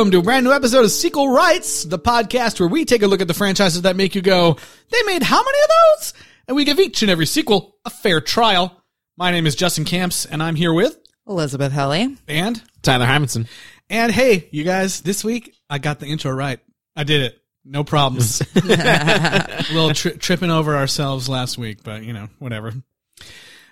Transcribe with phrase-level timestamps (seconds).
[0.00, 3.06] Welcome to a brand new episode of Sequel Rights, the podcast where we take a
[3.06, 4.56] look at the franchises that make you go,
[4.90, 6.14] they made how many of those?
[6.48, 8.82] And we give each and every sequel a fair trial.
[9.18, 10.98] My name is Justin Camps, and I'm here with
[11.28, 12.16] Elizabeth Helly.
[12.26, 13.46] and Tyler Hymanson.
[13.90, 16.60] and hey, you guys, this week I got the intro right.
[16.96, 17.38] I did it.
[17.66, 18.40] No problems.
[18.56, 22.72] a little tri- tripping over ourselves last week, but you know, whatever.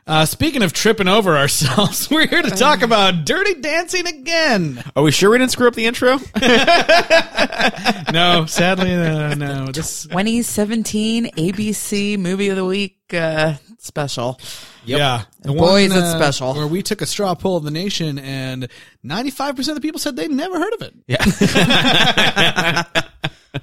[0.09, 4.83] Uh, speaking of tripping over ourselves, we're here to talk about Dirty Dancing again.
[4.97, 6.19] Are we sure we didn't screw up the intro?
[8.11, 9.67] No, sadly, uh, no.
[9.67, 14.41] This, 2017 ABC Movie of the Week uh, special.
[14.87, 16.55] yeah, the Boy, is it special.
[16.55, 18.69] Where we took a straw poll of the nation, and
[19.03, 20.95] ninety-five percent of the people said they'd never heard of it.
[21.07, 22.83] Yeah.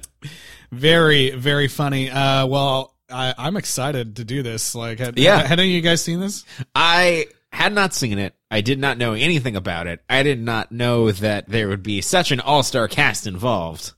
[0.72, 2.10] Very, very funny.
[2.10, 4.74] Uh, well, I, I'm excited to do this.
[4.74, 5.38] Like, had, Yeah.
[5.46, 6.44] had any of you guys seen this?
[6.74, 8.34] I had not seen it.
[8.50, 10.00] I did not know anything about it.
[10.08, 13.92] I did not know that there would be such an all-star cast involved.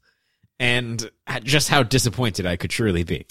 [0.60, 1.08] And
[1.44, 3.26] just how disappointed I could truly be.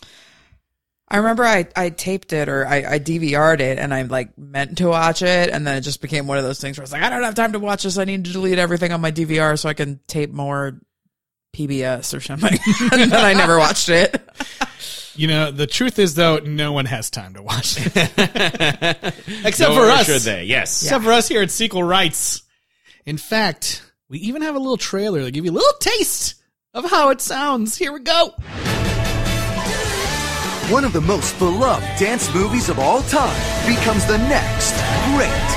[1.09, 4.77] I remember I, I taped it or I, I DVR'd it and I like meant
[4.79, 6.91] to watch it and then it just became one of those things where I was
[6.91, 7.97] like, I don't have time to watch this.
[7.97, 10.79] I need to delete everything on my DVR so I can tape more
[11.55, 12.57] PBS or something.
[12.91, 14.21] and then I never watched it.
[15.17, 17.87] You know, the truth is though, no one has time to watch it.
[19.45, 20.05] Except Nor for us.
[20.05, 20.43] Should they?
[20.43, 20.83] Yes.
[20.83, 22.43] Except for us here at Sequel Rights.
[23.05, 26.35] In fact, we even have a little trailer to give you a little taste
[26.75, 27.75] of how it sounds.
[27.75, 28.35] Here we go.
[30.69, 34.73] One of the most beloved dance movies of all time becomes the next
[35.15, 35.49] great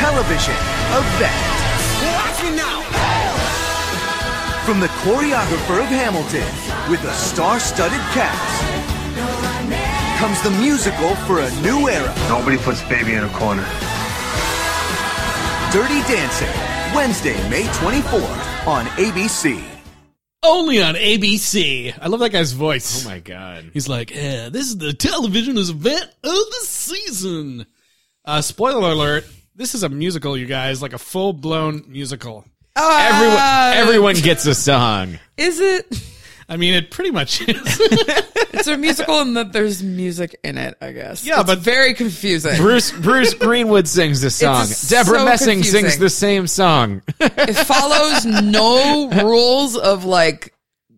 [0.00, 0.54] television
[0.96, 1.50] event.
[4.64, 8.83] From the choreographer of Hamilton with a star-studded cast
[10.24, 12.10] comes the musical for a new era.
[12.30, 13.62] Nobody puts baby in a corner.
[15.70, 16.48] Dirty Dancing,
[16.96, 19.62] Wednesday, May 24th on ABC.
[20.42, 21.92] Only on ABC.
[22.00, 23.04] I love that guy's voice.
[23.04, 23.70] Oh my god.
[23.74, 27.66] He's like, yeah, this is the television event of the season.
[28.24, 29.26] Uh, spoiler alert.
[29.54, 32.46] This is a musical, you guys, like a full blown musical.
[32.78, 35.18] Everyone, Uh, everyone gets a song.
[35.36, 36.13] Is it?
[36.48, 37.80] I mean, it pretty much is.
[38.56, 41.26] It's a musical and that there's music in it, I guess.
[41.26, 42.56] Yeah, It's but- very confusing.
[42.56, 44.62] Bruce Bruce Greenwood sings the song.
[44.62, 47.02] It's Debra so Messing sings the same song.
[47.20, 50.54] it follows no rules of like,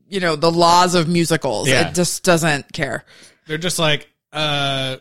[0.08, 1.66] you know, the laws of musicals.
[1.68, 1.88] Yeah.
[1.88, 3.04] It just doesn't care.
[3.46, 4.96] They're just like, uh,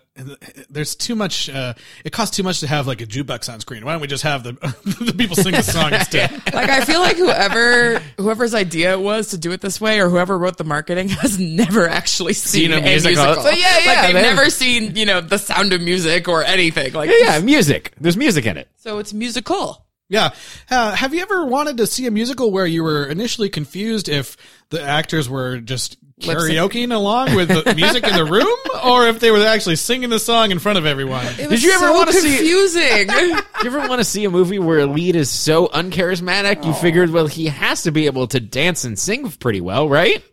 [0.70, 1.74] there's too much, uh,
[2.06, 3.84] it costs too much to have like a jukebox on screen.
[3.84, 4.52] Why don't we just have the,
[5.06, 6.32] the people sing the song instead?
[6.54, 10.08] Like I feel like whoever whoever's idea it was to do it this way, or
[10.10, 13.26] whoever wrote the marketing, has never actually seen, Seen a a musical.
[13.26, 13.44] musical.
[13.44, 16.44] So, yeah, yeah, like they've they've- never seen you know the Sound of Music or
[16.44, 16.94] anything.
[16.94, 17.94] Like yeah, music.
[18.00, 18.70] There's music in it.
[18.78, 19.86] so it's musical.
[20.08, 20.34] Yeah.
[20.70, 24.38] Uh, have you ever wanted to see a musical where you were initially confused if
[24.70, 26.05] the actors were just Lip sync.
[26.22, 30.20] Karaokeing along with the music in the room or if they were actually singing the
[30.20, 31.26] song in front of everyone?
[31.40, 33.08] It Did you ever so wanna see- confusing?
[33.08, 36.66] Do you ever want to see a movie where a lead is so uncharismatic?
[36.66, 40.24] You figured, well, he has to be able to dance and sing pretty well, right?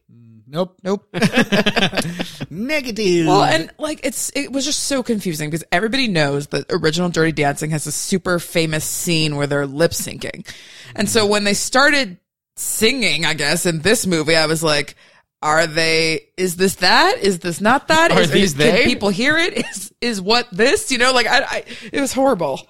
[0.52, 0.76] Nope.
[0.84, 1.08] nope.
[2.50, 3.26] Negative.
[3.26, 7.32] Well, and like it's it was just so confusing because everybody knows that original Dirty
[7.32, 10.46] Dancing has a super famous scene where they're lip syncing,
[10.94, 11.30] and so mm.
[11.30, 12.18] when they started
[12.56, 14.94] singing, I guess in this movie, I was like,
[15.42, 16.28] "Are they?
[16.36, 17.18] Is this that?
[17.20, 18.12] Is this not that?
[18.12, 18.84] Are Is- these can they?
[18.84, 19.58] people hear it?
[19.58, 20.90] Is is what this?
[20.90, 22.60] You know, like I, I it was horrible.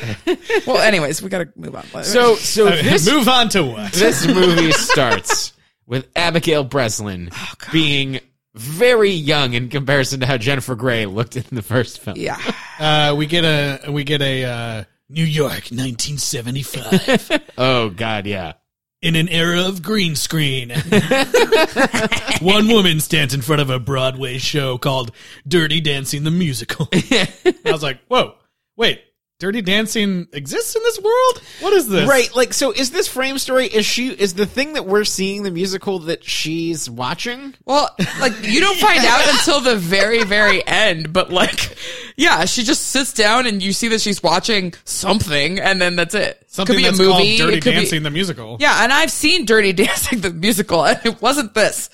[0.66, 2.04] well, anyways, we got to move on.
[2.04, 3.92] So, so Uh, this move on to what?
[3.92, 5.52] this movie starts
[5.86, 7.30] with Abigail Breslin
[7.72, 8.20] being
[8.54, 12.16] very young in comparison to how Jennifer Grey looked in the first film.
[12.18, 12.38] yeah,
[12.78, 18.54] Uh, we get a we get a uh, New York 1975 Oh God, yeah.
[19.00, 20.70] In an era of green screen.
[22.40, 25.12] One woman stands in front of a Broadway show called
[25.46, 26.88] Dirty Dancing the Musical.
[26.92, 27.28] I
[27.64, 28.34] was like, "Whoa,
[28.76, 29.02] wait,
[29.38, 31.42] Dirty Dancing exists in this world?
[31.60, 34.72] What is this?" Right, like so is this frame story is she is the thing
[34.72, 37.54] that we're seeing the musical that she's watching?
[37.64, 37.88] Well,
[38.20, 41.76] like you don't find out until the very, very end, but like,
[42.16, 46.14] yeah, she just sits down and you see that she's watching something, and then that's
[46.16, 46.42] it.
[46.50, 47.12] Something could be that's a movie.
[47.38, 48.56] called Dirty it could Dancing Be, the Musical.
[48.58, 51.90] yeah, and I've seen Dirty Dancing the musical, and it wasn't this.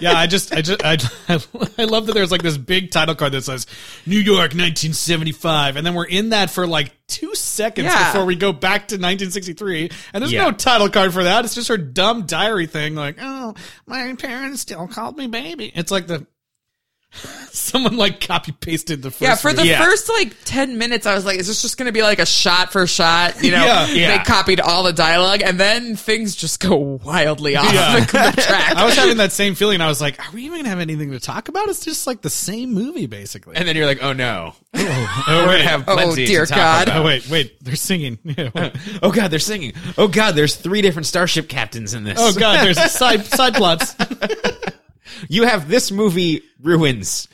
[0.00, 0.96] yeah, I just, I just, I,
[1.78, 3.66] I love that there's like this big title card that says
[4.06, 8.12] New York 1975, and then we're in that for like two seconds Yeah.
[8.12, 10.44] before we go back to 1963, and there's Yeah.
[10.44, 11.44] no title card for that.
[11.44, 13.54] It's just her dumb diary thing, like, oh,
[13.86, 15.72] my parents still called me baby.
[15.74, 16.26] It's like the,
[17.52, 19.20] Someone like copy pasted the first.
[19.22, 19.66] Yeah, for the.
[19.66, 19.82] Yeah.
[19.82, 22.26] first like 10 minutes, I was like, is this just going to be like a
[22.26, 23.42] shot for shot?
[23.42, 23.86] You know, Yeah.
[23.88, 24.18] Yeah.
[24.18, 28.00] they copied all the dialogue and then things just go wildly off Yeah.
[28.00, 28.76] the, the track.
[28.76, 29.80] I was having that same feeling.
[29.80, 31.68] I was like, are we even gonna have anything to talk about?
[31.68, 33.56] It's just like the same movie, basically.
[33.56, 34.78] And then you're like, oh no, oh,
[35.28, 35.58] we're oh, wait.
[35.58, 36.88] gonna have Oh, dear to God.
[36.88, 37.00] about.
[37.00, 38.18] Oh wait, wait, they're singing.
[38.54, 38.70] oh
[39.02, 39.72] Oh god, they're singing.
[39.98, 42.18] Oh god, there's three different starship captains in this.
[42.20, 43.94] Oh, god, there's side side plots.
[45.28, 47.28] You have this movie ruins.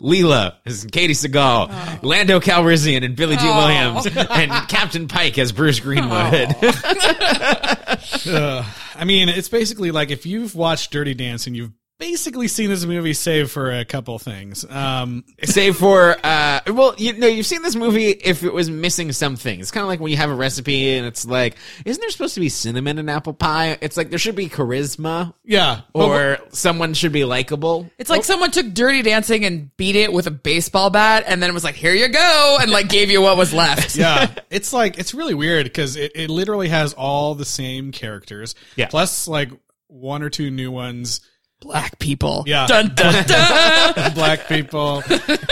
[0.00, 1.98] Leela is Katey Sagal, oh.
[2.02, 3.56] Lando Calrissian and Billy Dee Oh.
[3.58, 6.54] Williams, and Captain Pike as Bruce Greenwood.
[6.62, 7.42] Oh.
[8.26, 8.64] Uh,
[8.94, 12.84] I mean, it's basically like if you've watched Dirty Dancing, and you've basically seen this
[12.84, 14.64] movie save for a couple things.
[14.68, 19.12] Um, Save for, uh, well, you know, you've seen this movie if it was missing
[19.12, 19.60] something.
[19.60, 22.34] It's kind of like when you have a recipe and it's like, isn't there supposed
[22.34, 23.78] to be cinnamon in apple pie?
[23.80, 27.90] It's like there should be charisma yeah, but- or someone should be likable.
[27.98, 31.48] It's like someone took Dirty Dancing and beat it with a baseball bat and then
[31.48, 33.96] it was like, here you go, and like gave you what was left.
[33.96, 38.54] yeah, it's like it's really weird because it, it literally has all the same characters,
[38.76, 38.88] Yeah.
[38.88, 39.50] plus like
[39.88, 41.20] one or two new ones.
[41.66, 42.44] Black people.
[42.46, 42.66] Yeah.
[42.66, 44.12] Dun, dun, dun.
[44.14, 45.02] black people.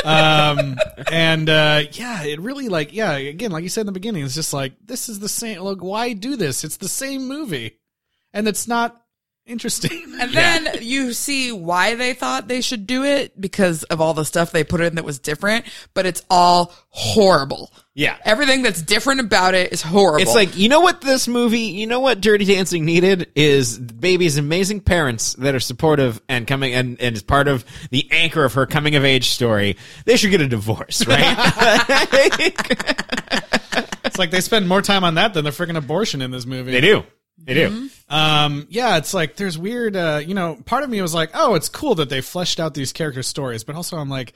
[0.04, 0.76] Um,
[1.10, 4.34] and, uh, yeah, it really like, yeah, again, like you said in the beginning, it's
[4.34, 6.64] just like, this is the same, look, why do this?
[6.64, 7.78] It's the same movie.
[8.32, 9.00] And it's not
[9.46, 10.02] interesting.
[10.20, 14.24] And then you see why they thought they should do it because of all the
[14.24, 17.72] stuff they put in that was different, but it's all horrible.
[17.94, 18.16] Yeah.
[18.24, 20.20] Everything that's different about it is horrible.
[20.20, 24.36] It's like, you know what this movie, you know what Dirty Dancing needed is baby's
[24.36, 28.54] amazing parents that are supportive and coming and, and is part of the anchor of
[28.54, 29.76] her coming of age story.
[30.06, 31.22] They should get a divorce, right?
[34.04, 36.72] it's like they spend more time on that than the freaking abortion in this movie.
[36.72, 37.04] they do.
[37.38, 37.88] They do.
[38.08, 41.54] Um, yeah, it's like there's weird, uh, you know, part of me was like, oh,
[41.54, 44.32] it's cool that they fleshed out these character stories, but also I'm like,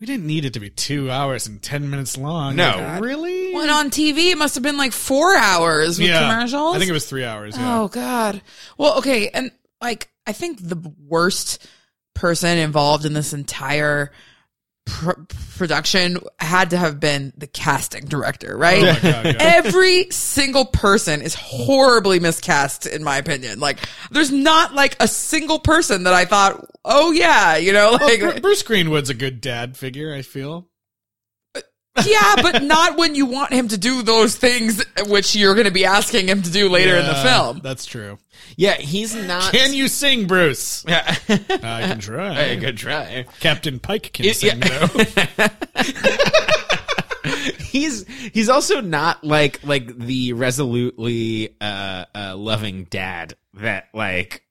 [0.00, 2.56] we didn't need it to be two hours and 10 minutes long.
[2.56, 2.76] No.
[2.76, 3.54] Like, really?
[3.54, 6.30] when on TV, it must have been like four hours with yeah.
[6.30, 6.76] commercials.
[6.76, 7.56] I think it was three hours.
[7.56, 7.80] Yeah.
[7.80, 8.40] Oh God.
[8.76, 9.50] Well, okay, and
[9.80, 11.66] like I think the worst
[12.14, 14.12] person involved in this entire
[14.88, 15.20] pr-
[15.56, 18.82] production had to have been the casting director, right?
[18.82, 19.36] Oh God, yeah.
[19.38, 23.60] Every single person is horribly miscast, in my opinion.
[23.60, 23.78] Like,
[24.10, 28.40] there's not like a single person that I thought, oh yeah, you know, like, Bru-
[28.40, 30.68] Bruce Greenwood's a good dad figure, I feel.
[32.06, 35.72] Yeah, but not when you want him to do those things, which you're going to
[35.72, 37.60] be asking him to do later in the Yeah, film.
[37.62, 38.18] That's true.
[38.56, 39.52] Yeah, he's not.
[39.52, 40.84] Can you sing, Bruce?
[40.86, 41.16] Yeah.
[41.28, 42.34] I can try.
[42.38, 43.26] Hey, good try.
[43.40, 44.86] Captain Pike can sing, though.
[47.68, 54.42] He's he's also not like like the resolutely uh, uh loving dad that like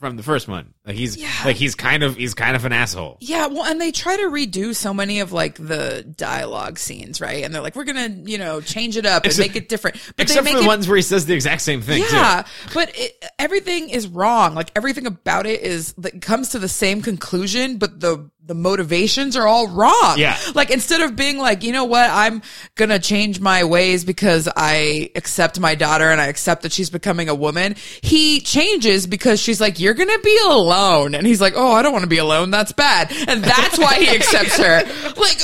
[0.00, 0.74] from the first one.
[0.84, 1.30] Like he's Yeah.
[1.44, 3.18] like he's kind of he's kind of an asshole.
[3.20, 7.44] Yeah, well, and they try to redo so many of like the dialogue scenes, right?
[7.44, 9.98] And they're like, we're gonna, you know, change it up and Except- make it different.
[10.16, 12.02] But Except they for the it, ones where he says the exact same thing.
[12.02, 12.16] too.
[12.16, 12.44] yeah,
[12.74, 14.54] but it, everything is wrong.
[14.54, 19.36] Like everything about it is that comes to the same conclusion, but the the motivations
[19.36, 20.14] are all wrong.
[20.18, 20.36] Yeah.
[20.56, 22.42] like instead of being like, you know what, I'm
[22.74, 27.28] gonna change my ways because I accept my daughter and I accept that she's becoming
[27.28, 27.76] a woman.
[28.02, 31.92] He changes because she's like, you're gonna be alone, and he's like, oh, I don't
[31.92, 32.50] want to be alone.
[32.50, 34.82] That's bad, and that's why he accepts her.
[35.20, 35.36] Like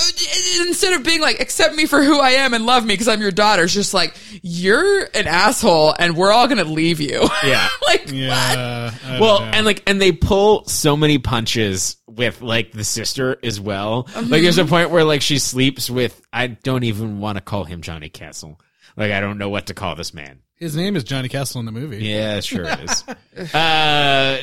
[0.69, 3.21] instead of being like, accept me for who I am and love me because I'm
[3.21, 7.29] your daughter, it's just like you're an asshole, and we're all gonna leave you.
[7.45, 7.69] Yeah.
[7.87, 8.13] like what?
[8.13, 8.91] Yeah.
[9.07, 9.47] I Well, know.
[9.47, 14.09] and like, and they pull so many punches with like the sister as well.
[14.17, 16.21] Like, there's a point where like she sleeps with.
[16.33, 18.61] I don't even want to call him Johnny Castle.
[18.97, 20.41] Like, I don't know what to call this man.
[20.57, 21.99] his name is Johnny Castle in the movie.
[22.05, 22.81] Yeah, sure it
[23.37, 23.55] is.
[23.55, 24.43] uh,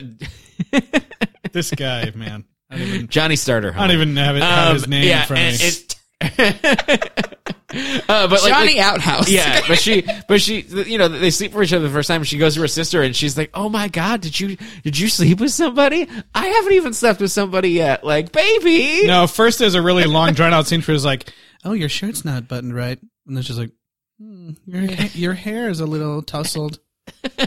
[1.52, 2.46] This guy, man.
[2.76, 3.74] Even, Johnny Starter.
[3.76, 7.54] I don't even have, it, have his Um, name in front of me.
[7.74, 9.30] it- uh, but like, Johnny like- Outhouse.
[9.30, 12.24] yeah, but she, but she, you know, they sleep for each other the first time.
[12.24, 15.08] She goes to her sister and she's like, "Oh my god, did you, did you
[15.10, 16.08] sleep with somebody?
[16.36, 18.04] I haven't even slept with somebody yet.
[18.04, 21.32] Like, baby." no, first there's a really long, drawn out scene where it's like,
[21.66, 23.00] oh, your shirt's not buttoned right.
[23.28, 23.72] And then she's like,
[24.20, 26.80] hmm, your, ha- your hair is a little tousled.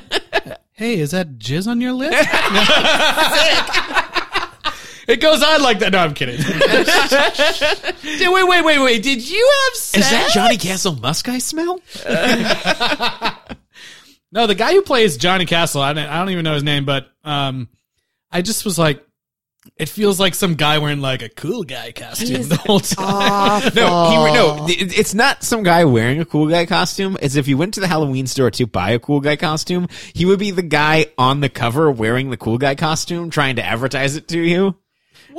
[0.72, 2.12] hey, is that jizz on your lip?
[5.06, 5.92] it goes on like that.
[5.92, 6.38] No, I'm kidding.
[8.32, 9.02] wait, wait, wait, wait.
[9.02, 10.04] Did you have sex?
[10.06, 11.80] Is that Johnny Castle musk I smell?
[14.32, 16.84] No, the guy who plays Johnny Castle, I don't, I don't even know his name,
[16.84, 17.68] but um,
[18.30, 19.02] I just was like,
[19.76, 23.62] it feels like some guy wearing like a cool guy costume the whole time.
[23.74, 27.16] No, he, no, it- it's not some guy wearing a cool guy costume.
[27.22, 30.26] It's if you went to the Halloween store to buy a cool guy costume, he
[30.26, 34.16] would be the guy on the cover wearing the cool guy costume, trying to advertise
[34.16, 34.74] it to you.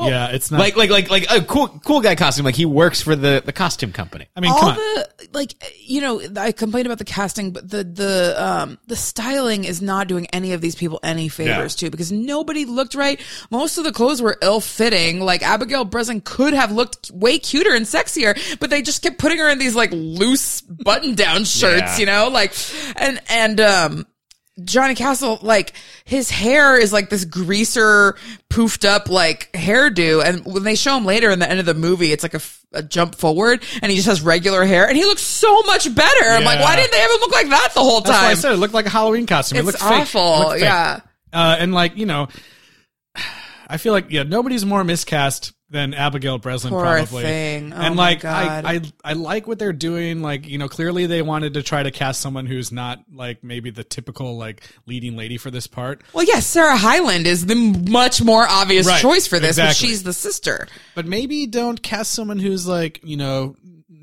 [0.02, 0.60] Yeah, it's not.
[0.60, 2.46] like like like like a cool cool guy costume.
[2.46, 4.28] Like he works for the the costume company.
[4.36, 4.76] I mean, all come on.
[4.76, 9.64] the like you know i complained about the casting but the the um the styling
[9.66, 13.20] is not doing any of these people any favors too because nobody looked right
[13.52, 17.86] most of the clothes were ill-fitting like abigail breslin could have looked way cuter and
[17.86, 21.98] sexier but they just kept putting her in these like loose button-down shirts Yeah.
[21.98, 22.54] you know like
[22.96, 24.06] and and um
[24.64, 25.74] Johnny Castle, like
[26.06, 28.16] his hair is like this greaser,
[28.50, 31.74] poofed up like hairdo, and when they show him later in the end of the
[31.74, 32.34] movie, it's like
[32.74, 36.26] a jump forward, and he just has regular hair, and he looks so much better.
[36.30, 38.34] I'm like, why didn't they have him look like that the whole That's why I
[38.34, 39.58] said it looked like a Halloween costume.
[39.58, 39.82] it It's looked.
[39.82, 40.62] It awful, looked fake.
[40.64, 41.00] yeah.
[41.32, 42.28] Uh, and like you know,
[43.68, 47.24] I feel like yeah, nobody's more miscast than Abigail Breslin Poor probably.
[47.24, 47.74] thing.
[47.74, 48.66] Oh and my like God.
[48.66, 50.22] I, I I like what they're doing.
[50.22, 53.70] Like you know, clearly they wanted to try to cast someone who's not like maybe
[53.70, 56.02] the typical like leading lady for this part.
[56.14, 60.04] Well, yes, Sarah Hyland is the much more obvious Right, choice for this, but she's
[60.04, 60.68] the sister.
[60.96, 63.56] But maybe don't cast someone who's like you know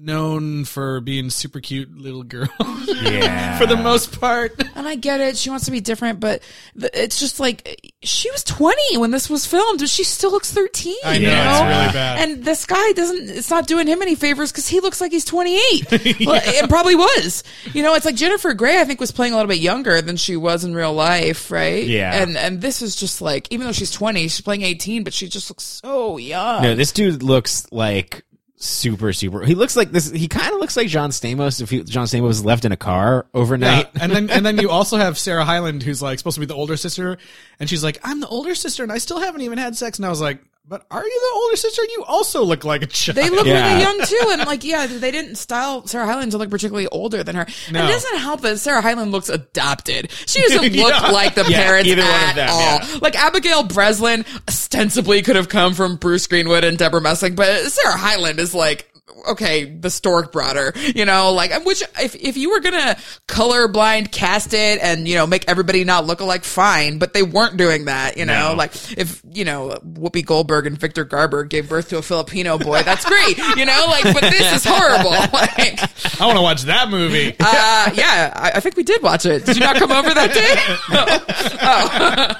[0.04, 2.49] known for being super cute little girl.
[2.94, 3.58] Yeah.
[3.58, 4.62] for the most part.
[4.76, 6.42] And I get it; she wants to be different, but
[6.75, 10.52] the, it's just like she was 20 when this was filmed, and she still looks
[10.52, 10.94] 13.
[11.04, 12.18] I know, you it's really bad.
[12.28, 15.25] And this guy doesn't; it's not doing him any favors because he looks like he's
[15.25, 16.20] 28.
[16.26, 17.42] Well, it probably was.
[17.73, 18.80] You know, it's like Jennifer Grey.
[18.80, 21.84] I think was playing a little bit younger than she was in real life, right?
[21.84, 22.23] Yeah.
[22.23, 25.28] And and this is just like, even though she's 20, she's playing 18, but she
[25.28, 26.62] just looks so young.
[26.62, 28.25] No, this dude looks like
[28.64, 29.42] super super.
[29.44, 30.11] He looks like this.
[30.11, 32.76] He kind of looks like John Stamos if he, John Stamos was left in a
[32.76, 33.90] car Yeah, overnight.
[34.00, 36.54] and then and then you also have Sarah Hyland, who's like supposed to be the
[36.54, 37.18] older sister,
[37.61, 40.06] and she's like, "I'm the older sister, and I still haven't even had sex." And
[40.06, 41.83] I was like, "But are you the older sister?
[41.85, 43.68] You also look like a child." They look Yeah.
[43.68, 47.23] really young too, and like, yeah, they didn't style Sarah Hyland to look particularly older
[47.23, 47.47] than her.
[47.71, 47.80] No.
[47.80, 50.11] And it doesn't help that Sarah Hyland looks adopted.
[50.26, 51.11] She doesn't look Yeah.
[51.11, 52.61] like the Yeah, parents either one of at them, all.
[52.61, 52.99] yeah.
[53.02, 57.97] Like Abigail Breslin ostensibly could have come from Bruce Greenwood and Debra Messing, but Sarah
[57.97, 58.90] Hyland is like.
[59.26, 62.94] Okay, the stork brought her, you know, like, which, if, if you were gonna
[63.26, 67.56] colorblind cast it and, you know, make everybody not look alike, fine, but they weren't
[67.56, 68.54] doing that, you know, No.
[68.54, 72.83] like, if, you know, Whoopi Goldberg and Victor Garber gave birth to a Filipino boy,
[72.83, 75.12] that's great, you know, like, but this is horrible.
[75.33, 75.80] Like,
[76.21, 77.35] I want to watch that movie.
[77.40, 79.44] uh, yeah, I, I think we did watch it.
[79.47, 80.33] Did you not come over that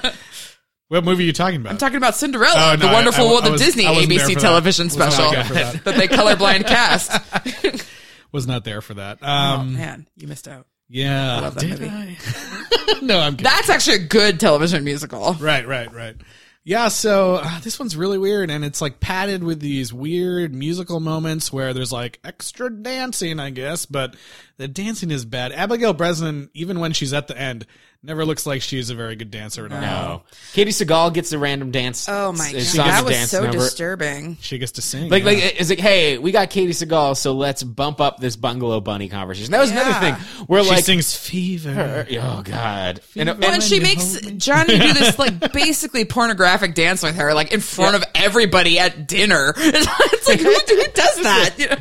[0.03, 0.11] day?
[0.89, 1.71] what movie are you talking about?
[1.71, 3.93] I'm talking about Cinderella, Oh, no, the Wonderful I- I- World I of Disney I
[3.93, 4.39] ABC for that.
[4.41, 5.83] television special that.
[5.83, 7.11] that they colorblind cast.
[8.31, 9.19] Was not there for that.
[9.21, 10.67] Oh Um, man, you missed out.
[10.89, 11.89] yeah, love that did movie.
[11.89, 12.99] I?
[13.01, 13.43] no, I'm kidding.
[13.43, 15.33] That's actually a good television musical.
[15.39, 16.15] Right, right, right.
[16.67, 20.99] Yeah, so uh, this one's really weird, and it's like padded with these weird musical
[20.99, 24.15] moments where there's like extra dancing, I guess, but
[24.57, 25.51] the dancing is bad.
[25.51, 27.67] Abigail Breslin, even when she's at the end,
[28.05, 29.81] never looks like she's a very good dancer at all.
[29.81, 30.21] No,
[30.53, 32.07] Katey Sagal gets a random dance.
[32.07, 33.57] Oh my uh, god, song that was dance so number.
[33.57, 34.37] disturbing.
[34.41, 35.09] She gets to sing.
[35.09, 35.29] Like, yeah.
[35.29, 39.09] like, it's like, hey, we got Katey Sagal, so let's bump up this bungalow bunny
[39.09, 39.51] conversation.
[39.51, 39.81] That was Yeah.
[39.89, 42.07] another thing where she like, sings Fever.
[42.21, 44.19] oh god, and, and, Well, and she makes.
[44.37, 49.07] Johnny do this like basically pornographic dance with her, like in front of everybody at
[49.07, 49.53] dinner.
[50.17, 51.55] It's like who, who does that?
[51.57, 51.75] You know?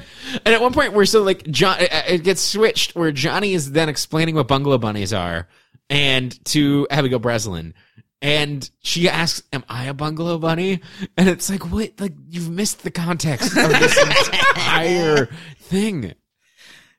[0.45, 3.71] And at one point, we're so like John, it- it gets switched where Johnny is
[3.73, 5.47] then explaining what bungalow bunnies are,
[5.95, 7.73] and to Abigail Breslin,
[8.21, 10.81] and she asks, "Am I a bungalow bunny?"
[11.17, 11.93] And it's like, what?
[12.01, 15.27] Like you've missed the context of this entire
[15.61, 16.15] thing.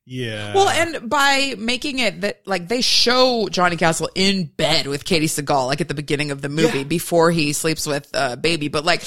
[0.08, 0.54] Yeah.
[0.54, 5.24] Well, and by making it that like they show Johnny Castle in bed with Katey
[5.24, 8.86] Sagal, like at the beginning of the movie before he sleeps with uh, baby, but
[8.86, 9.02] like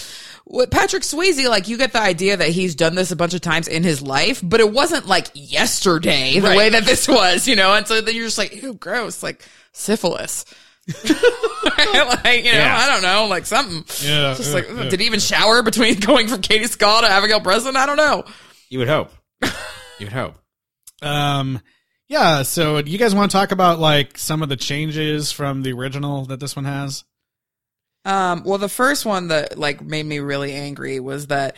[0.45, 3.41] with Patrick Swayze, like you get the idea that he's done this a bunch of
[3.41, 6.57] times in his life, but it wasn't like yesterday the Right.
[6.57, 7.75] way that this was, you know.
[7.75, 10.45] And so then you're just like, ew, gross, like syphilis.
[11.05, 12.77] like you know, Yeah.
[12.79, 13.85] I don't know, like something.
[14.07, 14.89] Yeah, just yeah, like yeah.
[14.89, 17.77] did he even shower between going from Katie Scott to Abigail Breslin?
[17.77, 18.25] I don't know.
[18.69, 19.11] You would hope.
[20.01, 20.37] You would hope.
[21.03, 21.61] Um,
[22.07, 22.43] yeah.
[22.43, 25.73] So, do you guys want to talk about like some of the changes from the
[25.73, 27.03] original that this one has?
[28.05, 31.57] Um, well, the first one that like made me really angry was that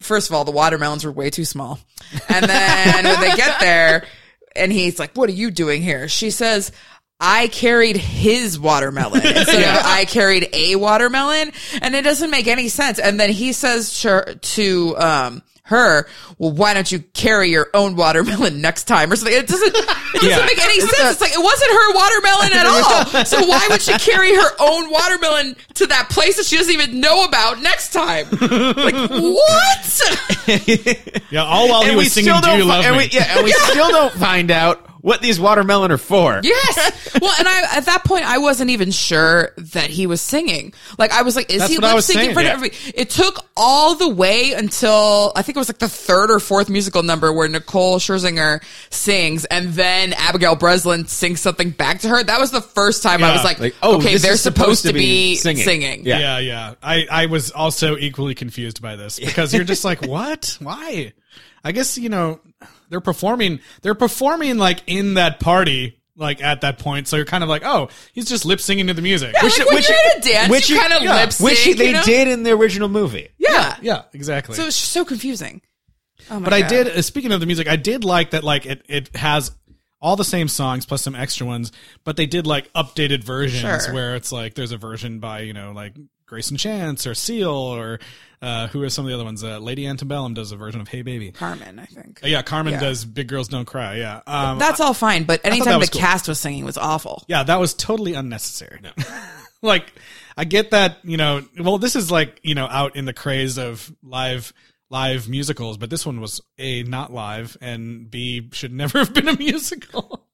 [0.00, 1.80] first of all, the watermelons were way too small.
[2.28, 4.06] And then when they get there
[4.54, 6.08] and he's like, what are you doing here?
[6.08, 6.70] She says,
[7.18, 11.52] I carried his watermelon instead of I carried a watermelon.
[11.80, 12.98] And it doesn't make any sense.
[12.98, 16.06] And then he says to, to um, her,
[16.38, 19.34] well, why don't you carry your own watermelon next time or something?
[19.36, 20.44] It doesn't, it doesn't Yeah.
[20.44, 21.12] make any sense.
[21.12, 22.66] It's like, it wasn't her watermelon at
[23.16, 23.24] all.
[23.24, 27.00] So why would she carry her own watermelon to that place that she doesn't even
[27.00, 28.26] know about next time?
[28.30, 30.02] Like, what?
[31.30, 31.42] Yeah.
[31.42, 32.58] All while he and we was singing "Do don't.
[32.58, 35.38] You fi- Love and Me." we, yeah, and we still don't find out what these
[35.38, 36.40] watermelon are for.
[36.42, 37.02] Yes.
[37.18, 40.74] Well, and I at that point I wasn't even sure that he was singing.
[40.98, 42.52] Like I was like, is That's he what lip syncing for yeah.
[42.52, 42.76] everybody?
[42.94, 46.68] It took all the way until I think it was like the third or fourth
[46.68, 52.22] musical number where Nicole Scherzinger sings, and then Abigail Breslin sings something back to her.
[52.22, 54.92] That was the first time I was like, Like, oh, okay, they're is supposed, to
[54.92, 55.64] be singing.
[55.64, 56.04] singing.
[56.04, 56.18] Yeah.
[56.18, 56.74] Yeah, yeah.
[56.82, 60.58] I, I was also equally confused by this because you're just like, what?
[60.60, 61.14] Why?
[61.64, 62.40] I guess, you know,
[62.88, 67.08] they're performing, they're performing like in that party, like at that point.
[67.08, 69.34] So you're kind of like, oh, he's just lip singing to the music.
[69.34, 71.50] Yeah, like when you're at a dance, you kind of yeah, lip sync.
[71.50, 72.02] Which they you know?
[72.02, 73.28] did in the original movie.
[73.38, 73.76] Yeah.
[73.82, 74.54] yeah, exactly.
[74.54, 75.62] So it's just so confusing.
[76.30, 78.66] Oh my but I did, uh, speaking of the music, I did like that, like,
[78.66, 79.52] it, it has
[80.00, 81.72] all the same songs plus some extra ones,
[82.04, 83.94] but they did like updated versions Sure.
[83.94, 85.94] where it's like there's a version by, you know, like
[86.28, 87.98] Greyson Chance or Seal or,
[88.42, 89.42] uh, who are some of the other ones?
[89.44, 91.32] Uh, Lady Antebellum does a version of Hey Baby.
[91.32, 92.20] Carmen, I think.
[92.22, 92.80] Uh, Yeah, Carmen Yeah.
[92.80, 93.96] does Big Girls Don't Cry.
[93.96, 94.20] Yeah.
[94.26, 96.00] Um, That's all fine, but anytime the cool.
[96.00, 97.24] cast was singing was awful.
[97.28, 98.80] yeah, that was totally unnecessary.
[99.62, 99.92] like,
[100.36, 103.56] I get that, you know, well, this is like, you know, out in the craze
[103.58, 104.52] of live,
[104.90, 109.28] live musicals, but this one was A, not live, and B, should never have been
[109.28, 110.25] a musical.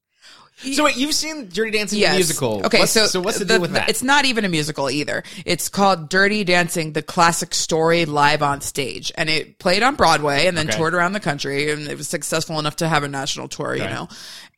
[0.56, 2.64] So wait, you've seen Dirty Dancing the musical.
[2.66, 3.88] Okay, What's- so so what's the, the- deal with that?
[3.88, 5.24] It's not even a musical either.
[5.44, 10.46] It's called Dirty Dancing: The Classic Story live on stage, and it played on Broadway
[10.46, 10.76] and then Okay.
[10.76, 13.74] toured around the country, and it was successful enough to have a national tour.
[13.74, 14.08] You know,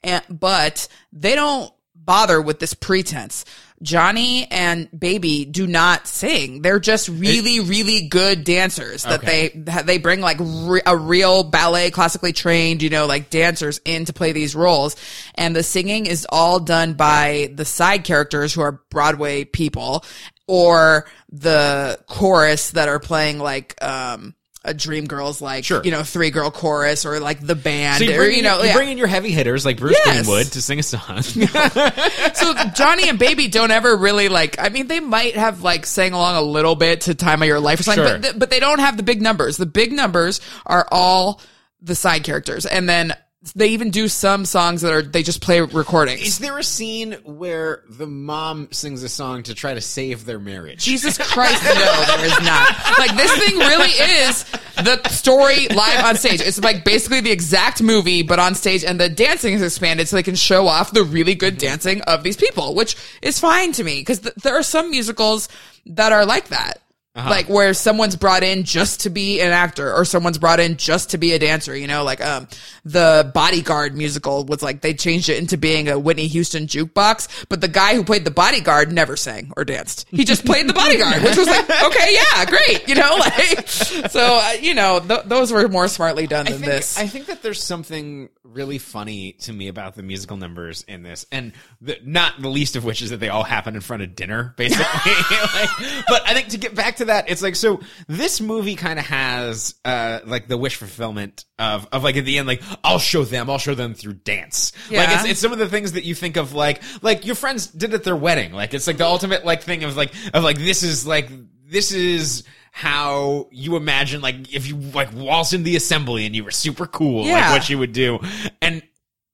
[0.02, 3.44] and but they don't bother with this pretense.
[3.82, 6.62] Johnny and Baby do not sing.
[6.62, 9.48] They're just really, really good dancers that Okay.
[9.54, 14.04] they they bring like re- a real ballet, classically trained, you know, like dancers in
[14.06, 14.96] to play these roles.
[15.34, 20.04] And the singing is all done by the side characters who are Broadway people
[20.46, 24.34] or the chorus that are playing like, um,
[24.64, 25.82] a dream girls like, Sure.
[25.84, 28.68] you know, three girl chorus or like the band so you or, you know, you
[28.68, 28.74] yeah.
[28.74, 30.24] bring in your heavy hitters like Bruce Yes.
[30.26, 31.22] Greenwood to sing a song.
[31.22, 34.56] so Johnny and Baby don't ever really like.
[34.58, 37.60] I mean, they might have like sang along a little bit to "Time of Your
[37.60, 38.18] Life" or something, Sure.
[38.18, 39.56] but th- but they don't have the big numbers.
[39.56, 41.40] The big numbers are all
[41.82, 43.12] the side characters, and then
[43.52, 46.22] they even do some songs that are they just play recordings.
[46.22, 50.38] Is there a scene where the mom sings a song to try to save their
[50.38, 50.84] marriage?
[50.84, 52.98] Jesus Christ, no, there is not.
[52.98, 54.44] Like this thing really is
[54.76, 56.40] the story live on stage.
[56.40, 60.16] It's like basically the exact movie, but on stage, and the dancing is expanded so
[60.16, 63.84] they can show off the really good dancing of these people, which is fine to
[63.84, 65.48] me because th- there are some musicals
[65.86, 66.80] that are like that.
[67.16, 71.10] Like where someone's brought in just to be an actor or someone's brought in just
[71.10, 72.48] to be a dancer, you know, like, um,
[72.84, 77.60] the bodyguard musical was like, they changed it into being a Whitney Houston jukebox, but
[77.60, 80.06] the guy who played the bodyguard never sang or danced.
[80.10, 84.40] He just played the bodyguard, which was like, okay, yeah, great, you know, like, so,
[84.42, 86.98] uh, you know, th- those were more smartly done I than think, this.
[86.98, 91.26] I think that there's something really funny to me about the musical numbers in this,
[91.30, 94.16] and the, not the least of which is that they all happen in front of
[94.16, 94.84] dinner, basically.
[95.54, 95.70] like,
[96.08, 97.80] but I think to get back to that, it's like so.
[98.08, 102.38] This movie kind of has uh, like the wish fulfillment of of like at the
[102.38, 104.72] end, like I'll show them, I'll show them through dance.
[104.90, 107.66] Like it's it's some of the things that you think of, like like your friends
[107.66, 108.52] did at their wedding.
[108.52, 111.28] Like it's like the ultimate like thing of like of like this is like
[111.66, 112.44] this is
[112.76, 116.86] how you imagine like if you like waltz in the assembly and you were super
[116.86, 117.34] cool Yeah.
[117.34, 118.18] like what you would do
[118.60, 118.82] and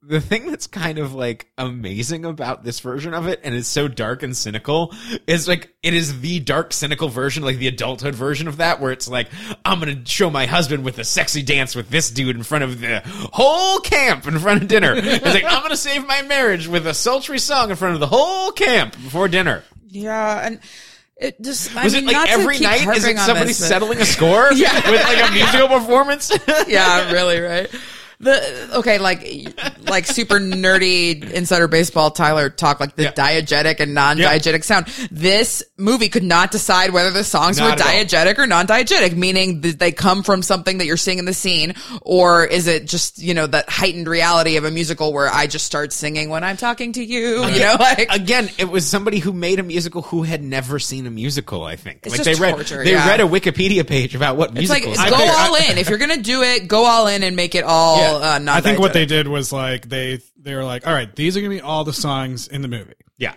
[0.02, 3.86] the thing that's kind of like amazing about this version of it and it's so
[3.86, 4.94] dark and cynical
[5.26, 8.92] is like it is the dark cynical version like the adulthood version of that where
[8.92, 9.28] it's like
[9.64, 12.80] i'm gonna show my husband with a sexy dance with this dude in front of
[12.80, 16.86] the whole camp in front of dinner it's like i'm gonna save my marriage with
[16.86, 20.46] a sultry song in front of the whole camp before dinner yeah.
[20.46, 20.60] And
[21.16, 22.96] it just, I was mean, it like not every night?
[22.96, 24.72] Is it somebody this, but- settling a score Yeah.
[24.88, 26.30] with like a musical performance?
[26.68, 27.68] yeah, really, right?
[28.22, 29.26] The okay, like
[29.88, 32.10] like super nerdy insider baseball.
[32.10, 33.12] Tyler talk like the Yeah.
[33.12, 34.88] diegetic and non-diegetic sound.
[35.10, 38.42] This movie could not decide whether the songs Not were at all.
[38.42, 42.44] or non-diegetic, meaning that they come from something that you're seeing in the scene, or
[42.44, 45.90] is it just you know that heightened reality of a musical where I just start
[45.90, 47.46] singing when I'm talking to you?
[47.46, 51.06] You know, like Again, it was somebody who made a musical who had never seen
[51.06, 51.64] a musical.
[51.64, 53.08] I think It's like they read torture, they yeah.
[53.08, 55.78] read a Wikipedia page about what it's like go all in.
[55.78, 58.09] If you're gonna do it, go all in and make it all Yeah.
[58.16, 58.48] Uh, non.
[58.48, 61.40] I think what they did was like they they were like, all right, these are
[61.40, 62.94] gonna be all the songs in the movie.
[63.16, 63.34] yeah.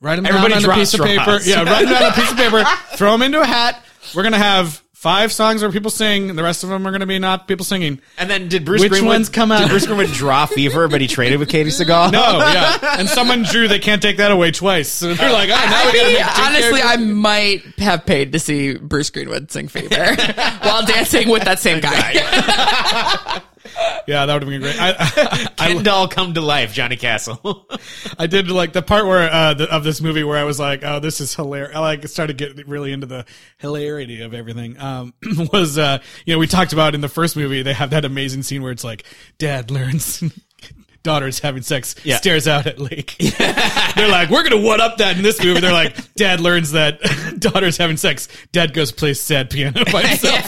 [0.00, 1.22] Write them Everybody down on a piece of paper.
[1.22, 1.48] straws.
[1.48, 2.64] Yeah, write them down on a piece of paper.
[2.96, 3.82] Throw them into a hat.
[4.14, 7.06] We're gonna have five songs where people sing, and the rest of them are gonna
[7.06, 8.00] be not people singing.
[8.18, 9.60] And then did Bruce Which Greenwood ones come out?
[9.60, 12.12] Did Bruce Greenwood draw Fever, but he traded with Katey Sagal?
[12.12, 13.66] No, yeah, and someone drew.
[13.66, 14.90] They can't take that away twice.
[14.90, 18.04] So they're like, oh, now I we gotta mean, make two honestly, I might have
[18.04, 20.16] paid to see Bruce Greenwood sing Fever
[20.62, 23.42] while dancing with that same guy.
[24.06, 24.80] Yeah, that would have been great.
[24.80, 24.94] I,
[25.58, 27.66] I, Ken doll come to life, Johnny Castle.
[28.18, 30.84] I did like the part where uh, the, of this movie where I was like,
[30.84, 33.24] "Oh, this is hilarious." I like started getting really into the
[33.58, 34.78] hilarity of everything.
[34.78, 35.14] Um,
[35.52, 38.42] was uh, you know we talked about in the first movie they have that amazing
[38.42, 39.04] scene where it's like
[39.38, 40.22] dad learns.
[41.04, 42.16] Daughter's having sex, Yeah.
[42.16, 43.14] stares out at lake.
[43.94, 45.60] They're like, we're gonna one up that in this movie.
[45.60, 46.98] They're like, dad learns that
[47.38, 48.26] daughter's having sex.
[48.52, 50.44] Dad goes plays sad piano by himself.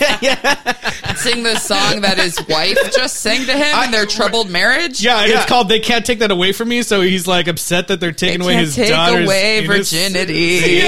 [1.18, 5.02] Sing the song that his wife just sang to him in their troubled marriage.
[5.04, 5.36] Yeah, Yeah.
[5.36, 8.12] it's called "They Can't Take That Away from Me." So he's like upset that they're
[8.12, 9.90] taking away Can't his take daughter's away innocence.
[9.92, 10.80] virginity.